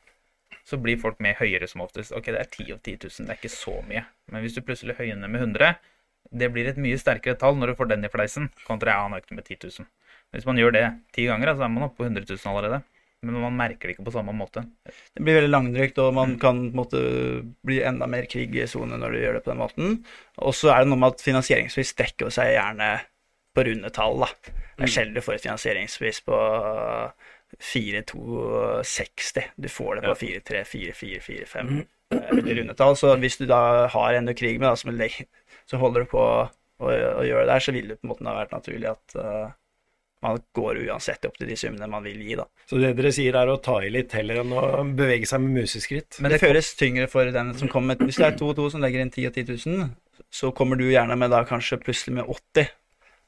så 0.69 0.77
blir 0.81 1.01
folk 1.01 1.21
med 1.25 1.39
høyere 1.41 1.67
som 1.71 1.81
oftest. 1.81 2.13
Ok, 2.13 2.29
det 2.29 2.43
er 2.43 2.51
10 2.51 2.75
og 2.77 2.83
10 2.85 2.99
000, 3.09 3.25
det 3.25 3.33
er 3.33 3.41
ikke 3.41 3.55
så 3.55 3.79
mye. 3.89 4.05
Men 4.29 4.45
hvis 4.45 4.59
du 4.59 4.61
plutselig 4.65 4.99
høyner 5.01 5.33
med 5.33 5.41
100, 5.41 5.79
det 6.39 6.51
blir 6.53 6.69
et 6.69 6.81
mye 6.81 6.99
sterkere 7.01 7.39
tall 7.41 7.57
når 7.57 7.73
du 7.73 7.79
får 7.79 7.89
den 7.95 8.05
i 8.05 8.13
fleisen, 8.13 8.51
kontra 8.67 8.93
jeg 8.93 9.07
har 9.07 9.23
økt 9.23 9.33
med 9.33 9.49
10 9.49 9.71
000. 9.81 9.89
Hvis 10.35 10.47
man 10.49 10.59
gjør 10.61 10.73
det 10.77 10.87
ti 11.17 11.25
ganger, 11.29 11.55
så 11.57 11.65
er 11.65 11.73
man 11.73 11.87
oppe 11.89 12.03
på 12.03 12.07
100 12.09 12.27
000 12.29 12.51
allerede. 12.53 12.81
Men 13.27 13.41
man 13.43 13.57
merker 13.59 13.89
det 13.89 13.97
ikke 13.97 14.07
på 14.07 14.15
samme 14.15 14.33
måte. 14.37 14.63
Det 14.87 15.23
blir 15.25 15.39
veldig 15.41 15.51
langdrygt, 15.51 15.97
og 15.99 16.15
man 16.15 16.37
kan 16.39 16.61
måtte, 16.77 17.01
bli 17.67 17.81
enda 17.83 18.07
mer 18.11 18.29
krig 18.31 18.55
i 18.55 18.67
sone 18.71 18.99
når 19.01 19.11
du 19.11 19.19
gjør 19.23 19.35
det 19.39 19.45
på 19.47 19.53
den 19.53 19.63
måten. 19.63 19.97
Og 20.39 20.53
så 20.55 20.71
er 20.75 20.79
det 20.85 20.91
noe 20.93 21.03
med 21.03 21.17
at 21.17 21.25
finansieringsvis 21.25 21.97
dekker 21.99 22.31
seg 22.35 22.53
gjerne 22.55 22.91
på 23.57 23.65
runde 23.67 23.91
tall. 23.97 24.23
Da. 24.23 24.31
Det 24.45 24.85
er 24.85 24.87
mm. 24.87 24.95
sjelden 24.95 25.17
du 25.19 25.23
får 25.25 25.35
et 25.39 25.47
finansieringspris 25.49 26.19
på 26.29 26.37
4260. 27.73 29.51
Du 29.57 29.69
får 29.73 29.91
det 29.99 30.03
på 30.07 30.19
434445 30.23 31.87
veldig 32.11 32.57
runde 32.61 32.75
tall. 32.79 32.97
Så 32.97 33.15
hvis 33.21 33.39
du 33.41 33.47
da 33.49 33.89
har 33.93 34.15
en 34.15 34.29
du 34.29 34.35
kriger 34.37 34.61
med, 34.63 34.71
da, 34.71 35.09
så 35.69 35.81
holder 35.81 36.05
du 36.05 36.13
på 36.13 36.21
å, 36.23 36.49
å, 36.81 36.87
å, 36.89 37.25
gjøre 37.27 37.45
det 37.45 37.53
der, 37.53 37.65
så 37.65 37.75
vil 37.75 37.91
det 37.91 37.99
på 37.99 38.07
en 38.07 38.13
måte 38.15 38.29
ha 38.29 38.37
vært 38.39 38.55
naturlig 38.57 38.93
at 38.93 39.19
uh, 39.19 39.49
man 40.25 40.41
går 40.57 40.81
uansett 40.89 41.25
opp 41.29 41.37
til 41.39 41.51
de 41.51 41.57
summene 41.59 41.89
man 41.91 42.07
vil 42.07 42.19
gi, 42.25 42.35
da. 42.39 42.47
Så 42.69 42.81
det 42.83 42.95
dere 42.99 43.13
sier 43.15 43.37
er 43.39 43.51
å 43.53 43.59
ta 43.63 43.79
i 43.85 43.93
litt 43.93 44.15
heller 44.19 44.43
enn 44.43 44.55
å 44.57 44.65
bevege 44.99 45.29
seg 45.31 45.43
med 45.45 45.63
museskritt? 45.63 46.19
Men 46.25 46.35
det 46.35 46.41
føles 46.43 46.73
tyngre 46.79 47.07
for 47.11 47.31
den 47.35 47.55
som 47.59 47.71
kommer 47.71 47.99
Hvis 48.01 48.19
det 48.21 48.27
er 48.27 48.37
to 48.39 48.51
og 48.51 48.59
to 48.59 48.67
som 48.73 48.83
legger 48.83 49.05
inn 49.05 49.15
10 49.15 49.31
og 49.31 49.39
10 49.39 49.55
000, 49.69 49.89
så 50.35 50.51
kommer 50.57 50.81
du 50.81 50.89
gjerne 50.89 51.17
med 51.19 51.33
da 51.33 51.45
kanskje 51.49 51.81
plutselig 51.83 52.19
med 52.19 52.31
80. 52.35 52.75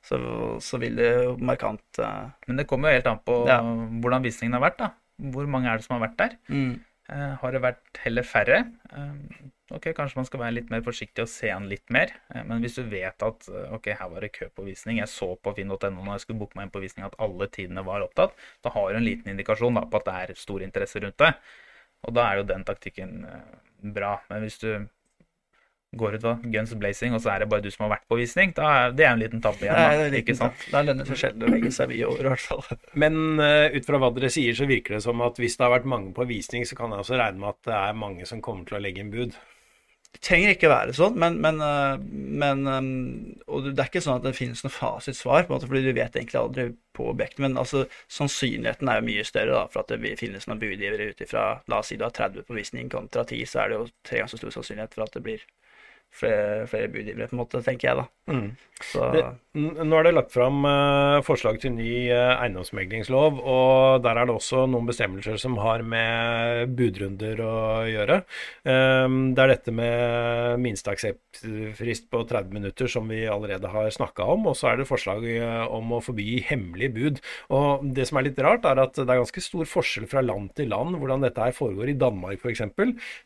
så, 0.09 0.19
så 0.65 0.81
vil 0.81 0.99
det 0.99 1.11
jo 1.13 1.37
markant 1.39 2.03
uh... 2.03 2.31
Men 2.49 2.61
det 2.61 2.67
kommer 2.69 2.91
jo 2.91 2.99
helt 2.99 3.11
an 3.11 3.23
på 3.25 3.43
ja. 3.49 3.61
hvordan 4.03 4.27
visningen 4.27 4.59
har 4.59 4.67
vært, 4.71 4.81
da. 4.81 4.93
Hvor 5.31 5.49
mange 5.53 5.69
er 5.69 5.79
det 5.79 5.85
som 5.85 5.99
har 5.99 6.07
vært 6.09 6.19
der? 6.19 6.39
Mm. 6.49 6.79
Uh, 7.11 7.35
har 7.41 7.55
det 7.55 7.63
vært 7.65 8.01
heller 8.05 8.27
færre? 8.27 8.61
Uh, 8.93 9.49
ok, 9.75 9.91
kanskje 9.97 10.21
man 10.21 10.29
skal 10.29 10.43
være 10.45 10.57
litt 10.61 10.71
mer 10.71 10.85
forsiktig 10.87 11.25
og 11.25 11.31
se 11.33 11.51
an 11.51 11.67
litt 11.71 11.91
mer. 11.95 12.13
men 12.47 12.63
hvis 12.63 12.79
du 12.79 12.85
vet 12.91 13.23
at 13.27 13.49
ok, 13.75 13.91
her 13.99 14.13
var 14.13 14.27
det 14.27 14.33
kø 14.35 14.49
på 14.55 14.67
visning, 14.67 14.99
jeg 14.99 15.11
så 15.11 15.33
på 15.39 15.55
finn.no 15.55 15.77
når 15.79 16.13
jeg 16.15 16.25
skulle 16.25 16.43
booke 16.43 16.59
meg 16.59 16.69
inn 16.69 16.75
på 16.75 16.83
visning 16.83 17.07
at 17.07 17.19
alle 17.23 17.47
tidene 17.51 17.85
var 17.87 18.03
opptatt, 18.07 18.35
da 18.63 18.73
har 18.75 18.91
du 18.91 18.99
en 18.99 19.07
liten 19.07 19.31
indikasjon 19.31 19.79
da, 19.79 19.85
på 19.87 20.01
at 20.01 20.09
det 20.09 20.17
er 20.21 20.41
stor 20.43 20.65
interesse 20.67 21.03
rundt 21.03 21.19
det. 21.23 21.33
Og 22.09 22.17
da 22.17 22.27
er 22.27 22.41
jo 22.41 22.49
den 22.49 22.65
taktikken 22.67 23.21
bra. 23.95 24.17
Men 24.31 24.47
hvis 24.47 24.59
du 24.63 24.71
går 25.93 26.15
ut 26.15 26.25
av 26.25 26.43
guns 26.47 26.73
blazing, 26.79 27.15
og 27.17 27.23
så 27.25 27.33
er 27.35 27.43
det 27.43 27.49
bare 27.51 27.65
du 27.65 27.71
som 27.73 27.87
har 27.87 27.97
vært 27.97 28.07
på 28.11 28.19
visning, 28.21 28.53
da 28.55 28.71
er 28.71 28.93
det 28.95 29.07
er 29.07 29.15
en 29.15 29.23
liten 29.23 29.43
tabbe 29.43 29.65
igjen. 29.67 29.75
Da, 29.75 29.87
Nei, 29.99 30.11
det 30.13 30.23
ikke 30.23 30.37
sant? 30.39 30.67
Da 30.71 30.85
lønner 30.87 31.07
det 31.07 31.11
seg 31.11 31.23
sjelden 31.25 31.47
å 31.49 31.55
legge 31.55 31.73
seg 31.75 31.91
mye 31.91 32.11
over, 32.11 32.29
i 32.29 32.35
hvert 32.35 32.47
fall. 32.47 32.65
Men 33.03 33.17
uh, 33.43 33.67
ut 33.75 33.89
fra 33.89 34.03
hva 34.03 34.13
dere 34.15 34.31
sier, 34.33 34.55
så 34.57 34.69
virker 34.71 34.97
det 34.97 35.05
som 35.07 35.23
at 35.27 35.41
hvis 35.43 35.59
det 35.59 35.67
har 35.67 35.75
vært 35.75 35.89
mange 35.91 36.15
på 36.15 36.29
visning, 36.31 36.67
så 36.69 36.79
kan 36.79 36.95
jeg 36.95 37.03
også 37.03 37.19
regne 37.19 37.43
med 37.43 37.57
at 37.57 37.65
det 37.67 37.79
er 37.81 38.05
mange 38.05 38.29
som 38.31 38.45
kommer 38.45 38.69
til 38.69 38.79
å 38.79 38.85
legge 38.85 39.03
inn 39.03 39.11
bud. 39.15 39.35
Det 40.11 40.25
trenger 40.27 40.57
ikke 40.57 40.71
være 40.71 40.95
sånn, 40.97 41.15
men, 41.23 41.37
men, 41.43 41.61
eh, 41.63 42.01
men, 42.43 42.65
eh, 42.67 43.45
Og 43.47 43.69
det 43.69 43.79
er 43.79 43.91
ikke 43.91 44.03
sånn 44.03 44.19
at 44.19 44.27
det 44.27 44.35
finnes 44.35 44.63
noe 44.65 44.75
fasitsvar, 44.75 45.47
på 45.47 45.53
en 45.53 45.57
måte, 45.57 45.69
fordi 45.71 45.85
du 45.87 45.95
vet 45.95 46.19
egentlig 46.19 46.41
aldri 46.41 46.65
på 46.99 47.07
objektet. 47.13 47.43
Men 47.47 47.59
altså, 47.61 47.85
sannsynligheten 48.11 48.91
er 48.91 48.99
jo 48.99 49.07
mye 49.07 49.27
større 49.27 49.55
da, 49.55 49.65
for 49.71 49.85
at 49.85 49.95
det 49.95 50.19
finnes 50.19 50.49
noen 50.51 50.63
budgivere 50.63 51.13
ut 51.13 51.23
ifra 51.23 51.45
La 51.71 51.79
oss 51.79 51.93
si 51.93 51.99
du 51.99 52.05
har 52.07 52.15
30 52.17 52.47
på 52.49 52.59
visning 52.59 52.91
kontra 52.91 53.23
10, 53.23 53.47
så 53.47 53.63
er 53.63 53.71
det 53.71 53.79
jo 53.79 53.87
tre 54.07 54.19
ganger 54.19 54.35
så 54.35 54.43
stor 54.43 54.57
sannsynlighet 54.59 54.99
for 54.99 55.07
at 55.07 55.15
det 55.15 55.25
blir 55.29 55.47
flere, 56.11 56.67
flere 56.71 56.91
budgivere, 56.93 57.29
på 57.31 57.37
en 57.37 57.43
måte, 57.43 57.63
tenker 57.65 57.91
jeg 57.91 58.03
da. 58.03 58.09
Mm. 58.31 58.51
Det, 59.13 59.23
nå 59.61 59.97
er 59.99 60.07
det 60.07 60.13
lagt 60.15 60.33
fram 60.33 60.63
uh, 60.65 61.21
forslag 61.27 61.59
til 61.61 61.75
ny 61.75 61.91
uh, 62.09 62.39
eiendomsmeglingslov, 62.41 63.41
og 63.43 64.05
der 64.05 64.17
er 64.17 64.29
det 64.29 64.37
også 64.39 64.65
noen 64.71 64.89
bestemmelser 64.89 65.37
som 65.43 65.59
har 65.61 65.83
med 65.85 66.71
budrunder 66.79 67.43
å 67.45 67.57
gjøre. 67.91 68.21
Um, 68.65 69.19
det 69.37 69.45
er 69.45 69.53
dette 69.53 69.75
med 69.75 70.63
minsteakseptfrist 70.65 72.09
på 72.13 72.23
30 72.31 72.57
minutter 72.57 72.91
som 72.91 73.11
vi 73.11 73.25
allerede 73.29 73.69
har 73.73 73.91
snakka 73.93 74.31
om, 74.37 74.49
og 74.53 74.57
så 74.59 74.71
er 74.71 74.81
det 74.81 74.89
forslag 74.89 75.27
uh, 75.29 75.67
om 75.69 75.97
å 75.99 76.03
forby 76.05 76.41
hemmelige 76.49 76.95
bud. 76.97 77.23
Og 77.57 77.85
Det 77.97 78.09
som 78.09 78.21
er 78.21 78.31
litt 78.31 78.41
rart, 78.41 78.65
er 78.65 78.81
at 78.87 78.97
det 78.97 79.07
er 79.07 79.21
ganske 79.21 79.45
stor 79.45 79.69
forskjell 79.69 80.09
fra 80.11 80.25
land 80.25 80.55
til 80.57 80.73
land 80.73 80.97
hvordan 80.97 81.27
dette 81.27 81.51
her 81.51 81.57
foregår. 81.57 81.93
I 81.93 81.99
Danmark 82.01 82.41
f.eks. 82.41 82.65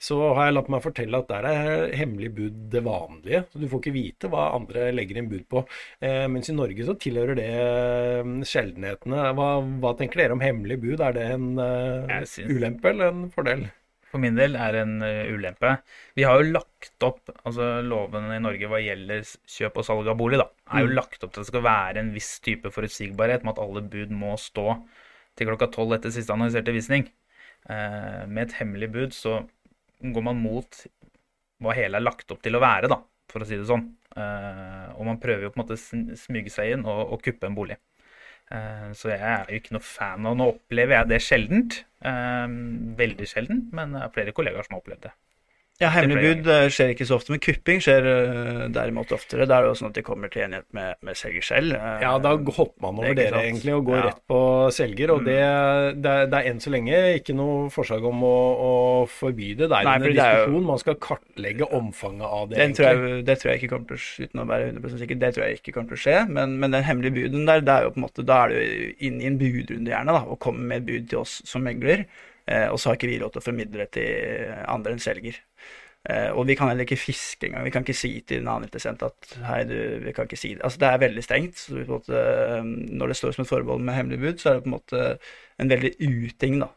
så 0.02 0.20
har 0.32 0.48
jeg 0.48 0.58
latt 0.58 0.72
meg 0.72 0.84
fortelle 0.84 1.20
at 1.22 1.30
der 1.30 1.50
er 1.52 1.94
hemmelig 1.94 2.34
bud 2.40 2.73
det 2.74 2.82
vanlige. 2.84 3.44
så 3.50 3.60
Du 3.60 3.68
får 3.70 3.82
ikke 3.82 3.94
vite 3.94 4.30
hva 4.32 4.48
andre 4.56 4.90
legger 4.94 5.20
inn 5.20 5.30
bud 5.30 5.46
på. 5.50 5.64
Eh, 6.00 6.24
mens 6.30 6.50
i 6.50 6.56
Norge 6.56 6.86
så 6.86 6.96
tilhører 7.00 7.38
det 7.38 7.48
eh, 7.52 8.34
sjeldenhetene. 8.50 9.30
Hva, 9.38 9.48
hva, 9.82 9.94
tenker 9.98 10.22
dere 10.24 10.36
om 10.36 10.44
hemmelig 10.44 10.80
bud? 10.82 11.00
Er 11.04 11.16
det 11.16 11.30
en 11.36 11.48
uh, 11.60 12.20
ulempe 12.50 12.92
eller 12.92 13.12
en 13.12 13.24
fordel? 13.34 13.66
For 14.14 14.22
min 14.22 14.36
del 14.38 14.54
er 14.54 14.76
det 14.76 14.82
en 14.84 14.98
uh, 15.02 15.32
ulempe. 15.34 15.72
Vi 16.14 16.26
har 16.26 16.38
jo 16.38 16.52
lagt 16.54 17.02
opp 17.02 17.32
altså 17.40 17.80
Lovene 17.82 18.36
i 18.36 18.42
Norge 18.42 18.68
hva 18.70 18.78
gjelder 18.78 19.24
kjøp 19.50 19.80
og 19.80 19.88
salg 19.88 20.10
av 20.12 20.20
bolig, 20.20 20.38
da, 20.38 20.46
er 20.70 20.84
jo 20.84 20.92
mm. 20.92 20.94
lagt 21.00 21.24
opp 21.26 21.32
til 21.32 21.42
at 21.42 21.48
det 21.48 21.50
skal 21.50 21.66
være 21.66 22.02
en 22.04 22.12
viss 22.14 22.30
type 22.44 22.70
forutsigbarhet 22.76 23.42
med 23.42 23.56
at 23.56 23.64
alle 23.64 23.82
bud 23.90 24.14
må 24.14 24.36
stå 24.38 24.76
til 25.34 25.50
klokka 25.50 25.66
tolv 25.74 25.96
etter 25.96 26.14
siste 26.14 26.30
annonserte 26.30 26.74
visning. 26.76 27.08
Uh, 27.66 28.22
med 28.28 28.44
et 28.46 28.58
hemmelig 28.60 28.92
bud 28.94 29.16
så 29.16 29.40
går 30.04 30.26
man 30.28 30.38
mot 30.44 30.84
hva 31.64 31.76
hele 31.76 31.98
er 31.98 32.04
lagt 32.04 32.30
opp 32.34 32.42
til 32.44 32.56
å 32.56 32.62
være, 32.62 32.90
da, 32.92 33.00
for 33.32 33.44
å 33.44 33.48
si 33.48 33.58
det 33.58 33.68
sånn. 33.68 33.88
Uh, 34.14 34.94
og 34.94 35.08
man 35.08 35.18
prøver 35.22 35.46
jo 35.46 35.50
på 35.50 35.58
en 35.58 35.64
måte 35.64 35.76
å 35.78 36.16
smyge 36.20 36.52
seg 36.52 36.76
inn 36.76 36.86
og, 36.86 37.16
og 37.16 37.24
kuppe 37.24 37.48
en 37.48 37.56
bolig. 37.56 37.80
Uh, 38.52 38.92
så 38.94 39.10
jeg 39.14 39.24
er 39.24 39.50
jo 39.50 39.58
ikke 39.58 39.74
noe 39.74 39.86
fan 39.86 40.26
av 40.28 40.34
Nå 40.36 40.50
opplever 40.52 40.98
jeg 40.98 41.10
det 41.14 41.20
sjeldent. 41.24 41.78
Uh, 42.04 42.46
veldig 43.00 43.28
sjeldent, 43.28 43.72
men 43.74 43.96
jeg 43.96 44.04
har 44.04 44.14
flere 44.14 44.36
kollegaer 44.36 44.68
som 44.68 44.76
har 44.76 44.84
opplevd 44.84 45.08
det. 45.08 45.14
Ja, 45.82 45.88
hemmelig 45.90 46.36
bud 46.44 46.48
skjer 46.70 46.92
ikke 46.92 47.06
så 47.08 47.16
ofte, 47.18 47.32
men 47.34 47.40
kupping 47.42 47.80
skjer 47.82 48.04
uh, 48.06 48.60
derimot 48.70 49.10
oftere. 49.14 49.42
Da 49.50 49.56
er 49.56 49.64
det 49.64 49.72
jo 49.72 49.78
sånn 49.80 49.90
at 49.90 49.96
de 49.98 50.04
kommer 50.06 50.30
til 50.30 50.44
enighet 50.44 50.68
med, 50.76 51.00
med 51.02 51.18
selger 51.18 51.42
selv. 51.42 51.74
Uh, 51.74 51.96
ja, 52.04 52.12
da 52.22 52.34
hopper 52.38 52.84
man 52.84 53.00
over 53.02 53.16
dere 53.18 53.40
egentlig 53.42 53.74
og 53.74 53.88
går 53.88 53.98
ja. 53.98 54.04
rett 54.06 54.20
på 54.30 54.38
selger. 54.76 55.10
Og 55.16 55.24
mm. 55.24 55.26
det, 55.26 55.38
det, 56.04 56.12
er, 56.12 56.28
det, 56.30 56.38
er 56.38 56.50
enn 56.52 56.62
så 56.62 56.70
lenge 56.70 57.00
ikke 57.18 57.34
noe 57.34 57.56
forslag 57.74 58.06
om 58.06 58.22
å, 58.22 58.36
å 58.54 58.74
forby 59.10 59.50
det. 59.58 59.66
Det 59.66 59.80
er 59.80 59.88
Nei, 59.88 59.96
en 59.98 60.06
diskusjon. 60.06 60.54
Jo, 60.54 60.60
man 60.68 60.82
skal 60.84 60.98
kartlegge 61.08 61.68
omfanget 61.80 62.28
av 62.28 62.52
det. 62.52 62.68
Tror 62.78 62.88
jeg, 62.88 63.24
det 63.26 63.36
tror 63.40 63.52
jeg 63.52 63.62
ikke 63.62 63.72
kommer 63.72 63.90
til 63.90 63.98
å 63.98 64.28
uten 64.28 64.44
å 64.44 64.46
være 64.52 64.68
100% 64.76 65.02
sikker, 65.02 65.20
det 65.24 65.32
tror 65.34 65.46
jeg 65.46 65.58
ikke 65.58 65.74
kommer 65.74 65.90
til 65.90 65.98
å 65.98 66.04
skje. 66.04 66.20
Men, 66.38 66.54
men 66.62 66.76
den 66.78 66.86
hemmelige 66.86 67.18
buden 67.18 67.50
der, 67.50 67.64
det 67.66 67.74
er 67.74 67.88
jo 67.88 67.96
på 67.96 68.00
en 68.00 68.06
måte, 68.06 68.26
da 68.26 68.44
er 68.44 68.54
jo 68.54 68.92
inne 69.10 69.26
i 69.26 69.32
en 69.32 69.40
budrunde 69.42 69.90
gjerne, 69.90 70.14
da, 70.14 70.22
og 70.22 70.38
kommer 70.44 70.70
med 70.76 70.86
bud 70.86 71.10
til 71.10 71.24
oss 71.24 71.40
som 71.50 71.66
megler. 71.66 72.06
Eh, 72.46 72.68
og 72.68 72.78
så 72.80 72.90
har 72.90 72.98
ikke 72.98 73.10
vi 73.10 73.20
lov 73.22 73.32
til 73.32 73.40
å 73.40 73.46
formidle 73.46 73.84
det 73.84 73.90
til 73.96 74.52
andre 74.68 74.94
enn 74.94 75.02
selger. 75.02 75.40
Eh, 76.04 76.28
og 76.36 76.44
vi 76.44 76.56
kan 76.58 76.68
heller 76.68 76.84
ikke 76.84 77.00
fiske 77.00 77.48
engang. 77.48 77.64
Vi 77.64 77.72
kan 77.72 77.84
ikke 77.86 77.96
si 77.96 78.12
til 78.28 78.42
en 78.42 78.50
annen 78.52 78.68
interessent 78.68 79.02
at 79.06 79.30
hei, 79.46 79.62
du, 79.68 79.76
vi 80.04 80.12
kan 80.16 80.28
ikke 80.28 80.40
si 80.40 80.52
det. 80.52 80.60
Altså, 80.66 80.82
det 80.82 80.90
er 80.90 81.04
veldig 81.06 81.24
stengt. 81.24 81.62
Så 81.62 81.84
måte, 81.88 82.20
eh, 82.20 82.60
når 83.00 83.12
det 83.12 83.18
står 83.20 83.36
som 83.36 83.46
et 83.46 83.52
forbehold 83.52 83.86
med 83.86 83.96
hemmelig 83.96 84.20
bud, 84.20 84.42
så 84.42 84.50
er 84.50 84.58
det 84.58 84.66
på 84.66 84.70
en 84.70 84.76
måte 84.76 85.04
en 85.62 85.72
veldig 85.72 85.94
uting, 86.04 86.60
da. 86.60 86.68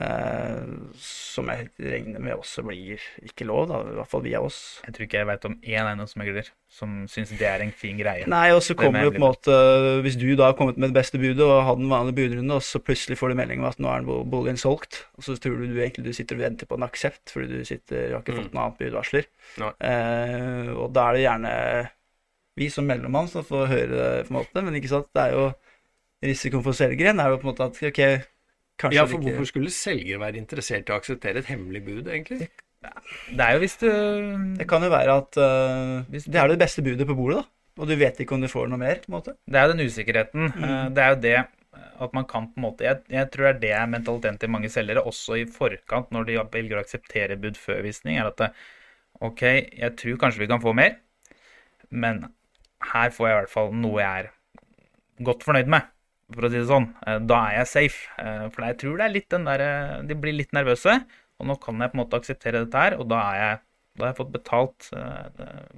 Eh, 0.00 0.60
som 1.02 1.50
jeg 1.50 1.66
regner 1.82 2.22
med 2.22 2.38
også 2.38 2.62
blir 2.64 3.02
ikke 3.26 3.44
lov, 3.44 3.66
da, 3.68 3.80
i 3.84 3.96
hvert 3.98 4.08
fall 4.08 4.22
via 4.24 4.40
oss. 4.40 4.78
Jeg 4.86 4.94
tror 4.96 5.04
ikke 5.06 5.18
jeg 5.18 5.28
vet 5.28 5.46
om 5.48 5.56
én 5.58 5.82
eiendomsmegler 5.82 6.48
som 6.70 6.94
syns 7.10 7.32
det 7.34 7.48
er 7.48 7.64
en 7.64 7.74
fin 7.74 7.98
greie. 7.98 8.24
Nei, 8.30 8.46
og 8.54 8.62
så 8.64 8.76
kommer 8.78 9.04
jo 9.04 9.12
på 9.12 9.18
en 9.18 9.26
måte 9.26 9.56
Hvis 10.04 10.16
du 10.16 10.28
da 10.38 10.52
har 10.52 10.56
kommet 10.56 10.78
med 10.80 10.92
det 10.92 11.00
beste 11.00 11.20
budet 11.20 11.44
og 11.44 11.66
har 11.66 11.76
den 11.76 11.90
vanlige 11.90 12.16
budrunde, 12.20 12.56
og 12.56 12.64
så 12.64 12.80
plutselig 12.80 13.18
får 13.20 13.34
du 13.34 13.40
melding 13.42 13.64
om 13.64 13.68
at 13.68 13.82
nå 13.82 13.92
er 13.92 14.08
boligen 14.08 14.60
solgt, 14.60 15.02
og 15.18 15.26
så 15.26 15.36
tror 15.36 15.58
du, 15.60 15.68
du 15.68 15.76
egentlig 15.82 16.06
du 16.06 16.16
sitter 16.16 16.38
og 16.38 16.46
venter 16.46 16.70
på 16.70 16.80
en 16.80 16.86
aksept 16.86 17.34
fordi 17.34 17.60
du 17.60 17.68
sitter, 17.68 18.14
har 18.14 18.22
ikke 18.22 18.38
fått 18.38 18.52
mm. 18.52 18.56
noe 18.56 18.66
annet 18.68 18.80
budvarsler. 18.80 19.30
Eh, 19.60 20.74
og 20.78 20.94
da 20.96 21.08
er 21.10 21.18
det 21.18 21.26
gjerne 21.26 21.54
vi 22.60 22.72
som 22.72 22.88
mellommann 22.88 23.28
som 23.30 23.44
får 23.46 23.68
høre 23.74 23.92
det, 23.92 24.10
på 24.28 24.32
en 24.32 24.40
måte, 24.40 24.64
men 24.64 24.80
ikke 24.80 24.94
sant, 24.94 25.12
det 25.16 25.28
er 25.28 25.36
jo 25.36 25.48
risikoen 26.24 26.64
for 26.64 26.76
selgeren 26.76 27.20
er 27.20 27.32
jo 27.32 27.40
på 27.40 27.48
en 27.48 27.52
måte 27.52 27.68
at 27.68 27.88
ok 27.90 28.04
Kanskje 28.80 28.96
ja, 28.96 29.04
for 29.08 29.20
hvorfor 29.20 29.48
skulle 29.48 29.70
selger 29.74 30.20
være 30.22 30.40
interessert 30.40 30.88
i 30.88 30.94
å 30.94 30.98
akseptere 31.00 31.42
et 31.42 31.48
hemmelig 31.52 31.82
bud, 31.84 32.08
egentlig? 32.08 32.48
Det 32.80 33.44
er 33.44 33.52
jo 33.52 33.60
hvis 33.60 33.76
du 33.82 33.88
Det 34.56 34.66
kan 34.68 34.84
jo 34.84 34.88
være 34.88 35.16
at 35.20 35.36
uh, 35.36 36.00
det 36.08 36.40
er 36.40 36.48
det 36.48 36.60
beste 36.62 36.84
budet 36.84 37.06
på 37.08 37.16
bordet, 37.18 37.42
da. 37.42 37.48
Og 37.80 37.88
du 37.88 37.94
vet 37.96 38.18
ikke 38.20 38.36
om 38.36 38.42
du 38.42 38.48
får 38.50 38.68
noe 38.68 38.80
mer, 38.80 38.98
på 39.02 39.10
en 39.10 39.16
måte. 39.18 39.36
Det 39.48 39.56
er 39.56 39.68
jo 39.68 39.74
den 39.74 39.86
usikkerheten. 39.88 40.48
Mm. 40.48 40.64
Uh, 40.64 40.86
det 40.96 41.04
er 41.04 41.12
jo 41.12 41.20
det 41.26 41.36
at 42.00 42.16
man 42.16 42.24
kan 42.28 42.48
på 42.48 42.56
en 42.56 42.64
måte 42.64 42.84
jeg, 42.86 43.02
jeg, 43.12 43.28
tror 43.32 43.58
det 43.60 43.70
er 43.76 43.88
mentaliteten 43.92 44.38
til 44.40 44.50
mange 44.52 44.70
selgere, 44.72 45.04
også 45.04 45.36
i 45.42 45.46
forkant, 45.48 46.08
når 46.14 46.26
de 46.28 46.38
velger 46.54 46.78
å 46.78 46.82
akseptere 46.82 47.36
bud 47.40 47.60
før 47.60 47.82
visning, 47.84 48.16
er 48.16 48.30
at 48.30 48.40
det, 48.40 48.48
OK, 49.20 49.42
jeg 49.44 49.96
tror 50.00 50.20
kanskje 50.22 50.40
vi 50.40 50.48
kan 50.48 50.62
få 50.64 50.72
mer, 50.76 50.96
men 51.92 52.24
her 52.94 53.12
får 53.12 53.28
jeg 53.28 53.34
i 53.34 53.38
hvert 53.42 53.52
fall 53.52 53.72
noe 53.76 54.00
jeg 54.00 54.24
er 54.24 54.30
godt 55.28 55.44
fornøyd 55.44 55.68
med 55.68 55.88
for 56.34 56.46
å 56.46 56.50
si 56.50 56.58
det 56.60 56.68
sånn. 56.68 56.86
Eh, 57.06 57.18
da 57.30 57.40
er 57.48 57.56
jeg 57.60 57.70
safe. 57.70 58.04
Eh, 58.22 58.44
for 58.54 58.66
jeg 58.66 58.78
tror 58.82 59.00
det 59.00 59.06
er 59.06 59.14
litt 59.16 59.30
den 59.32 59.48
der 59.48 59.64
eh, 59.64 59.96
De 60.08 60.18
blir 60.18 60.36
litt 60.36 60.54
nervøse. 60.56 61.00
Og 61.40 61.48
nå 61.48 61.56
kan 61.62 61.80
jeg 61.80 61.92
på 61.92 61.98
en 61.98 62.02
måte 62.02 62.20
akseptere 62.20 62.64
dette 62.66 62.84
her, 62.84 62.98
og 63.00 63.08
da, 63.08 63.22
er 63.32 63.40
jeg, 63.40 63.60
da 63.96 64.04
har 64.04 64.10
jeg 64.10 64.18
fått 64.18 64.32
betalt, 64.34 64.88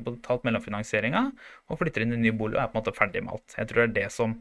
betalt 0.02 0.42
mellomfinansieringa 0.48 1.20
og 1.70 1.78
flytter 1.78 2.02
inn 2.02 2.16
i 2.16 2.18
ny 2.24 2.32
bolig 2.34 2.56
og 2.58 2.64
er 2.64 2.72
på 2.72 2.74
en 2.74 2.80
måte 2.80 2.94
ferdig 2.96 3.22
med 3.22 3.36
alt. 3.36 3.54
Jeg 3.54 3.70
tror 3.70 3.78
det 3.78 3.84
er 3.86 3.94
det 4.00 4.08
som 4.10 4.34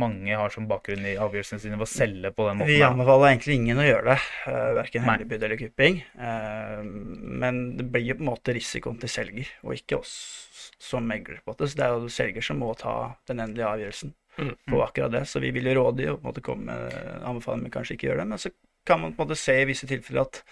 mange 0.00 0.38
har 0.40 0.54
som 0.54 0.64
bakgrunn 0.70 1.04
i 1.04 1.18
avgjørelsene 1.20 1.60
sine 1.60 1.76
ved 1.76 1.84
å 1.84 1.90
selge 1.90 2.32
på 2.32 2.46
den 2.48 2.62
måten. 2.62 2.72
Vi 2.72 2.80
anbefaler 2.86 3.28
egentlig 3.28 3.58
ingen 3.60 3.82
å 3.82 3.86
gjøre 3.86 4.14
det, 4.14 4.18
verken 4.80 5.04
hemmeligbud 5.04 5.44
eller 5.50 5.60
kupping. 5.60 6.00
Men 7.44 7.60
det 7.76 7.90
blir 7.92 8.08
jo 8.08 8.16
på 8.16 8.24
en 8.24 8.30
måte 8.32 8.56
risikoen 8.56 8.96
til 9.04 9.12
selger, 9.12 9.52
og 9.68 9.76
ikke 9.76 10.00
oss 10.00 10.16
som 10.80 11.04
megler. 11.08 11.40
på 11.44 11.54
det. 11.58 11.68
Så 11.68 11.76
det 11.76 11.86
er 11.86 11.92
jo 11.92 12.08
selger 12.12 12.44
som 12.44 12.60
må 12.62 12.72
ta 12.78 12.96
den 13.28 13.44
endelige 13.44 13.68
avgjørelsen. 13.68 14.14
På 14.70 14.80
akkurat 14.84 15.12
det. 15.12 15.24
Så 15.28 15.42
vi 15.42 15.50
vil 15.54 15.68
jo 15.70 15.76
råde 15.80 16.04
i 16.04 16.10
å 16.10 16.18
komme 16.44 16.70
med 16.70 16.98
anbefaling, 17.26 17.66
men 17.66 17.74
kanskje 17.74 17.96
ikke 17.96 18.10
gjøre 18.10 18.22
det. 18.22 18.28
Men 18.32 18.42
så 18.42 18.52
kan 18.88 19.02
man 19.02 19.14
på 19.14 19.22
en 19.22 19.28
måte 19.28 19.40
se 19.40 19.56
i 19.60 19.66
visse 19.68 19.88
tilfeller 19.90 20.24
at 20.24 20.42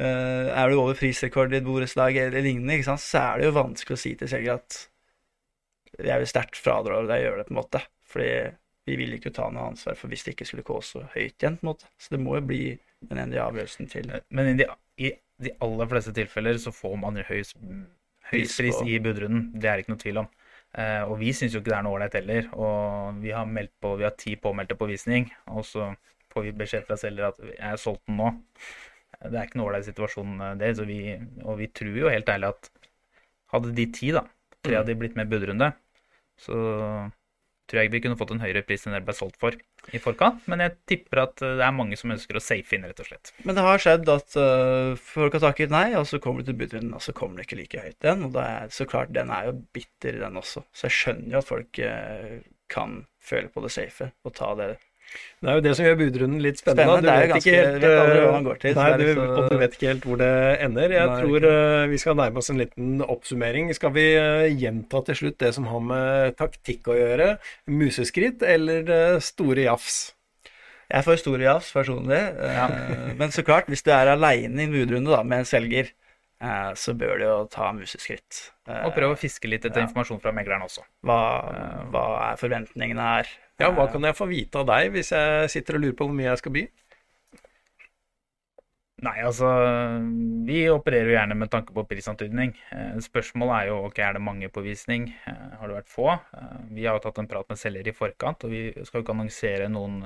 uh, 0.00 0.52
er 0.52 0.70
du 0.70 0.76
over 0.80 0.98
prisrekord 0.98 1.54
i 1.54 1.60
et 1.60 1.66
borettslag 1.66 2.20
eller 2.20 2.44
lignende, 2.44 2.76
ikke 2.76 2.90
sant? 2.90 3.02
så 3.02 3.24
er 3.24 3.40
det 3.40 3.48
jo 3.48 3.56
vanskelig 3.56 3.96
å 3.96 4.02
si 4.04 4.14
til 4.20 4.30
selger 4.30 4.60
at 4.60 4.78
jeg 5.96 6.20
vil 6.20 6.28
sterkt 6.28 6.60
fraråde 6.60 7.06
deg 7.08 7.22
å 7.22 7.24
gjøre 7.24 7.40
det, 7.40 7.48
på 7.48 7.54
en 7.54 7.60
måte. 7.60 7.82
Fordi 8.06 8.30
vi 8.86 8.96
vil 9.00 9.16
ikke 9.16 9.32
ta 9.34 9.48
noe 9.50 9.70
ansvar 9.72 9.96
for 9.98 10.12
hvis 10.12 10.26
det 10.26 10.36
ikke 10.36 10.46
skulle 10.48 10.66
gå 10.66 10.76
så 10.84 11.06
høyt 11.14 11.40
igjen. 11.40 11.56
på 11.58 11.66
en 11.66 11.70
måte. 11.72 11.88
Så 11.98 12.14
det 12.14 12.22
må 12.22 12.36
jo 12.36 12.48
bli 12.50 12.64
den 13.06 13.20
endelige 13.20 13.44
avgjørelsen 13.44 13.90
til 13.90 14.12
Men 14.28 14.50
i 14.52 14.56
de, 14.60 14.66
i 15.00 15.12
de, 15.42 15.52
aller 15.64 15.88
fleste 15.90 16.14
tilfeller 16.16 16.60
så 16.62 16.72
får 16.74 16.96
man 17.00 17.18
høyest, 17.28 17.56
høyest 18.30 18.60
pris 18.60 18.82
i 18.84 18.98
budrunden. 19.02 19.50
Det 19.56 19.70
er 19.70 19.82
ikke 19.82 19.94
noe 19.94 20.02
tvil 20.04 20.22
om. 20.22 20.30
Eh, 20.76 21.02
og 21.08 21.16
vi 21.20 21.32
syns 21.32 21.54
jo 21.54 21.62
ikke 21.62 21.72
det 21.72 21.78
er 21.78 21.86
noe 21.86 21.96
ålreit 21.96 22.18
heller. 22.18 22.50
Og 22.56 23.22
vi 23.22 23.32
har, 23.32 23.48
meldt 23.48 23.72
på, 23.82 23.94
vi 24.00 24.06
har 24.06 24.16
ti 24.18 24.36
påmeldte 24.40 24.76
på 24.78 24.90
visning, 24.90 25.30
og 25.52 25.64
så 25.68 25.90
får 26.34 26.48
vi 26.48 26.56
beskjed 26.60 26.84
fra 26.88 26.98
selger 27.00 27.30
at 27.30 27.40
jeg 27.48 27.70
er 27.70 27.80
solgt 27.80 28.04
den 28.08 28.20
nå. 28.20 28.32
Det 29.16 29.32
er 29.32 29.48
ikke 29.48 29.60
noe 29.60 29.70
ålreit 29.70 29.88
situasjon, 29.88 30.34
eh, 30.44 30.56
det. 30.60 30.72
Vi, 30.88 31.00
og 31.44 31.60
vi 31.62 31.70
tror 31.72 32.00
jo 32.02 32.12
helt 32.12 32.32
ærlig 32.32 32.52
at 32.52 32.70
hadde 33.54 33.72
de 33.76 33.86
ti, 33.94 34.10
da, 34.14 34.26
tre 34.66 34.80
av 34.80 34.88
de 34.88 34.96
blitt 34.98 35.16
med 35.16 35.30
budrunde, 35.30 35.70
så 36.36 36.56
tror 37.66 37.82
jeg 37.82 37.92
vi 37.92 38.00
kunne 38.04 38.18
fått 38.18 38.32
en 38.34 38.42
høyere 38.42 38.62
pris 38.66 38.86
enn 38.86 38.94
det 38.96 39.02
ble 39.06 39.14
solgt 39.16 39.38
for 39.42 39.56
i 39.94 40.00
forkant. 40.02 40.44
Men 40.50 40.64
jeg 40.64 40.76
tipper 40.90 41.22
at 41.26 41.36
det 41.42 41.64
er 41.66 41.74
mange 41.74 41.98
som 41.98 42.12
ønsker 42.14 42.38
å 42.38 42.42
safe 42.42 42.76
inn, 42.76 42.86
rett 42.86 43.02
og 43.02 43.10
slett. 43.10 43.32
Men 43.46 43.58
det 43.58 43.66
har 43.66 43.82
skjedd 43.82 44.10
at 44.12 44.38
uh, 44.38 44.94
folk 45.00 45.38
har 45.38 45.46
takket 45.48 45.74
nei, 45.74 45.88
og 45.98 46.06
så 46.10 46.20
kommer 46.22 46.42
det 46.42 46.52
til 46.52 46.60
budrunden, 46.62 46.94
og 46.96 47.04
så 47.04 47.14
kommer 47.16 47.40
det 47.40 47.48
ikke 47.48 47.60
like 47.62 47.86
høyt 47.86 48.08
igjen. 48.08 48.26
Og 48.28 48.40
er, 48.42 48.70
så 48.74 48.88
klart, 48.88 49.14
den 49.16 49.32
er 49.34 49.50
jo 49.50 49.56
bitter, 49.76 50.20
den 50.22 50.40
også. 50.42 50.66
Så 50.72 50.88
jeg 50.88 50.98
skjønner 51.00 51.36
jo 51.36 51.42
at 51.42 51.50
folk 51.50 51.82
uh, 51.82 52.36
kan 52.72 53.00
føle 53.22 53.50
på 53.50 53.62
det 53.64 53.72
safe 53.74 54.10
og 54.26 54.34
ta 54.38 54.52
det 54.58 54.70
det 55.36 55.50
er 55.52 55.58
jo 55.58 55.62
det 55.66 55.72
som 55.76 55.84
gjør 55.84 55.96
budrunden 56.00 56.40
litt 56.40 56.58
spennende. 56.58 56.96
spennende. 56.96 57.04
Du 57.04 57.20
vet, 57.20 57.30
ganske, 57.34 57.52
helt, 57.54 57.76
vet 57.82 57.98
aldri 58.00 58.20
hva 58.22 58.32
man 58.32 58.46
går 58.46 58.60
til. 58.62 58.78
Nei, 58.78 58.86
du, 58.96 59.04
så... 59.12 59.26
og 59.26 59.50
du 59.52 59.60
vet 59.60 59.76
ikke 59.76 59.90
helt 59.90 60.08
hvor 60.08 60.20
det 60.22 60.32
ender. 60.64 60.94
Jeg 60.96 61.10
nei, 61.10 61.18
tror 61.20 61.46
uh, 61.52 61.82
vi 61.92 62.00
skal 62.00 62.18
nærme 62.18 62.42
oss 62.42 62.50
en 62.54 62.62
liten 62.62 63.04
oppsummering. 63.04 63.68
Skal 63.76 63.92
vi 63.94 64.06
uh, 64.16 64.46
gjenta 64.48 65.04
til 65.10 65.20
slutt 65.20 65.38
det 65.44 65.52
som 65.58 65.68
har 65.68 65.86
med 65.92 66.38
taktikk 66.40 66.88
å 66.88 66.96
gjøre? 66.96 67.28
Museskritt 67.68 68.42
eller 68.48 68.88
uh, 68.88 69.20
store 69.22 69.68
jafs? 69.68 70.00
Jeg 70.88 71.04
får 71.04 71.20
store 71.20 71.46
jafs 71.46 71.70
personlig. 71.76 72.24
Ja. 72.56 72.66
men 73.20 73.36
så 73.36 73.44
klart, 73.44 73.68
hvis 73.68 73.84
du 73.84 73.92
er 73.92 74.16
aleine 74.16 74.64
i 74.64 74.70
en 74.70 74.74
budrunde 74.74 75.22
med 75.22 75.44
en 75.44 75.48
selger, 75.48 75.92
så 76.76 76.92
bør 76.92 77.16
du 77.16 77.22
jo 77.24 77.36
ta 77.48 77.70
museskritt. 77.72 78.50
Og 78.68 78.90
prøve 78.92 79.14
å 79.14 79.18
fiske 79.18 79.48
litt 79.48 79.64
etter 79.64 79.80
ja. 79.80 79.86
informasjon 79.86 80.20
fra 80.20 80.34
megleren 80.36 80.66
også. 80.66 80.82
Hva, 81.08 81.16
hva 81.94 82.02
er 82.26 82.40
forventningene 82.42 83.06
her? 83.08 83.30
Ja, 83.60 83.70
hva 83.72 83.86
kan 83.88 84.04
jeg 84.04 84.16
få 84.18 84.26
vite 84.28 84.60
av 84.60 84.66
deg 84.68 84.90
hvis 84.92 85.14
jeg 85.16 85.52
sitter 85.52 85.78
og 85.78 85.84
lurer 85.86 85.96
på 85.96 86.08
hvor 86.08 86.16
mye 86.16 86.28
jeg 86.28 86.40
skal 86.42 86.52
by? 86.56 86.64
Nei, 89.04 89.18
altså 89.28 89.48
Vi 90.48 90.62
opererer 90.72 91.10
jo 91.10 91.16
gjerne 91.18 91.36
med 91.36 91.50
tanke 91.52 91.74
på 91.76 91.84
prisantydning. 91.88 92.54
Eh, 92.72 92.94
spørsmålet 93.04 93.56
er 93.56 93.68
jo 93.68 93.80
ok, 93.90 93.98
er 94.00 94.16
det 94.16 94.22
mange 94.24 94.48
på 94.52 94.62
visning. 94.64 95.10
Eh, 95.28 95.42
har 95.60 95.68
det 95.68 95.76
vært 95.76 95.92
få? 95.92 96.06
Eh, 96.16 96.54
vi 96.78 96.86
har 96.86 96.96
jo 96.96 97.02
tatt 97.04 97.20
en 97.20 97.28
prat 97.28 97.48
med 97.52 97.60
selger 97.60 97.90
i 97.90 97.94
forkant, 97.96 98.46
og 98.46 98.54
vi 98.54 98.62
skal 98.78 99.02
jo 99.02 99.04
ikke 99.04 99.16
annonsere 99.16 99.68
noen 99.72 99.98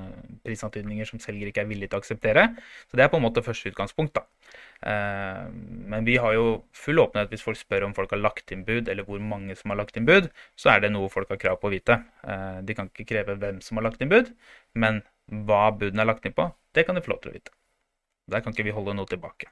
prisantydninger 0.47 1.07
som 1.07 1.23
selger 1.23 1.52
ikke 1.52 1.62
er 1.62 1.71
villig 1.71 1.90
til 1.90 2.00
å 2.00 2.02
akseptere. 2.02 2.49
Så 2.90 2.99
det 2.99 3.07
er 3.07 3.12
på 3.14 3.21
en 3.21 3.26
måte 3.28 3.47
første 3.47 3.71
utgangspunkt, 3.71 4.19
da. 4.19 4.26
Eh, 4.81 5.49
men 5.93 6.05
vi 6.05 6.17
har 6.17 6.35
jo 6.35 6.47
full 6.77 7.03
åpenhet 7.03 7.33
hvis 7.33 7.45
folk 7.45 7.59
spør 7.61 7.85
om 7.89 7.95
folk 7.97 8.13
har 8.15 8.23
lagt 8.23 8.53
inn 8.55 8.65
bud, 8.65 8.89
eller 8.89 9.07
hvor 9.07 9.21
mange 9.21 9.57
som 9.59 9.73
har 9.73 9.81
lagt 9.83 9.99
inn 10.01 10.09
bud. 10.09 10.31
Så 10.59 10.73
er 10.75 10.85
det 10.85 10.93
noe 10.95 11.13
folk 11.13 11.31
har 11.33 11.41
krav 11.41 11.61
på 11.61 11.71
å 11.71 11.75
vite. 11.75 12.01
Eh, 12.25 12.61
de 12.65 12.77
kan 12.77 12.91
ikke 12.91 13.09
kreve 13.13 13.39
hvem 13.41 13.61
som 13.65 13.81
har 13.81 13.91
lagt 13.91 14.03
inn 14.03 14.13
bud, 14.13 14.33
men 14.75 15.03
hva 15.47 15.69
budene 15.77 16.05
er 16.05 16.11
lagt 16.11 16.27
inn 16.27 16.37
på, 16.37 16.51
det 16.75 16.87
kan 16.87 16.97
de 16.97 17.05
få 17.05 17.15
lov 17.15 17.25
til 17.25 17.33
å 17.33 17.39
vite. 17.39 17.57
Der 18.31 18.45
kan 18.45 18.55
ikke 18.55 18.69
vi 18.69 18.77
holde 18.77 18.97
noe 18.97 19.11
tilbake. 19.11 19.51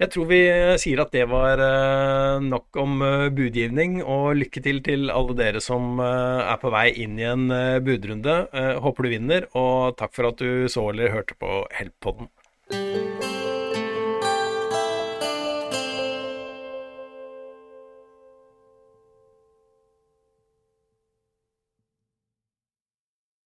Jeg 0.00 0.10
tror 0.10 0.26
vi 0.26 0.38
sier 0.80 1.02
at 1.02 1.12
det 1.14 1.26
var 1.30 1.60
eh, 1.62 2.42
nok 2.42 2.78
om 2.80 3.04
budgivning, 3.36 4.00
og 4.02 4.38
lykke 4.40 4.62
til 4.64 4.80
til 4.82 5.12
alle 5.14 5.36
dere 5.38 5.62
som 5.62 6.00
er 6.02 6.58
på 6.62 6.72
vei 6.74 6.88
inn 7.04 7.20
i 7.20 7.28
en 7.28 7.46
budrunde. 7.84 8.38
Håper 8.82 9.06
du 9.06 9.12
vinner, 9.12 9.48
og 9.52 9.98
takk 10.00 10.16
for 10.16 10.32
at 10.32 10.42
du 10.42 10.66
så 10.72 10.88
eller 10.90 11.14
hørte 11.14 11.38
på 11.38 11.64
Help-podden. 11.76 12.32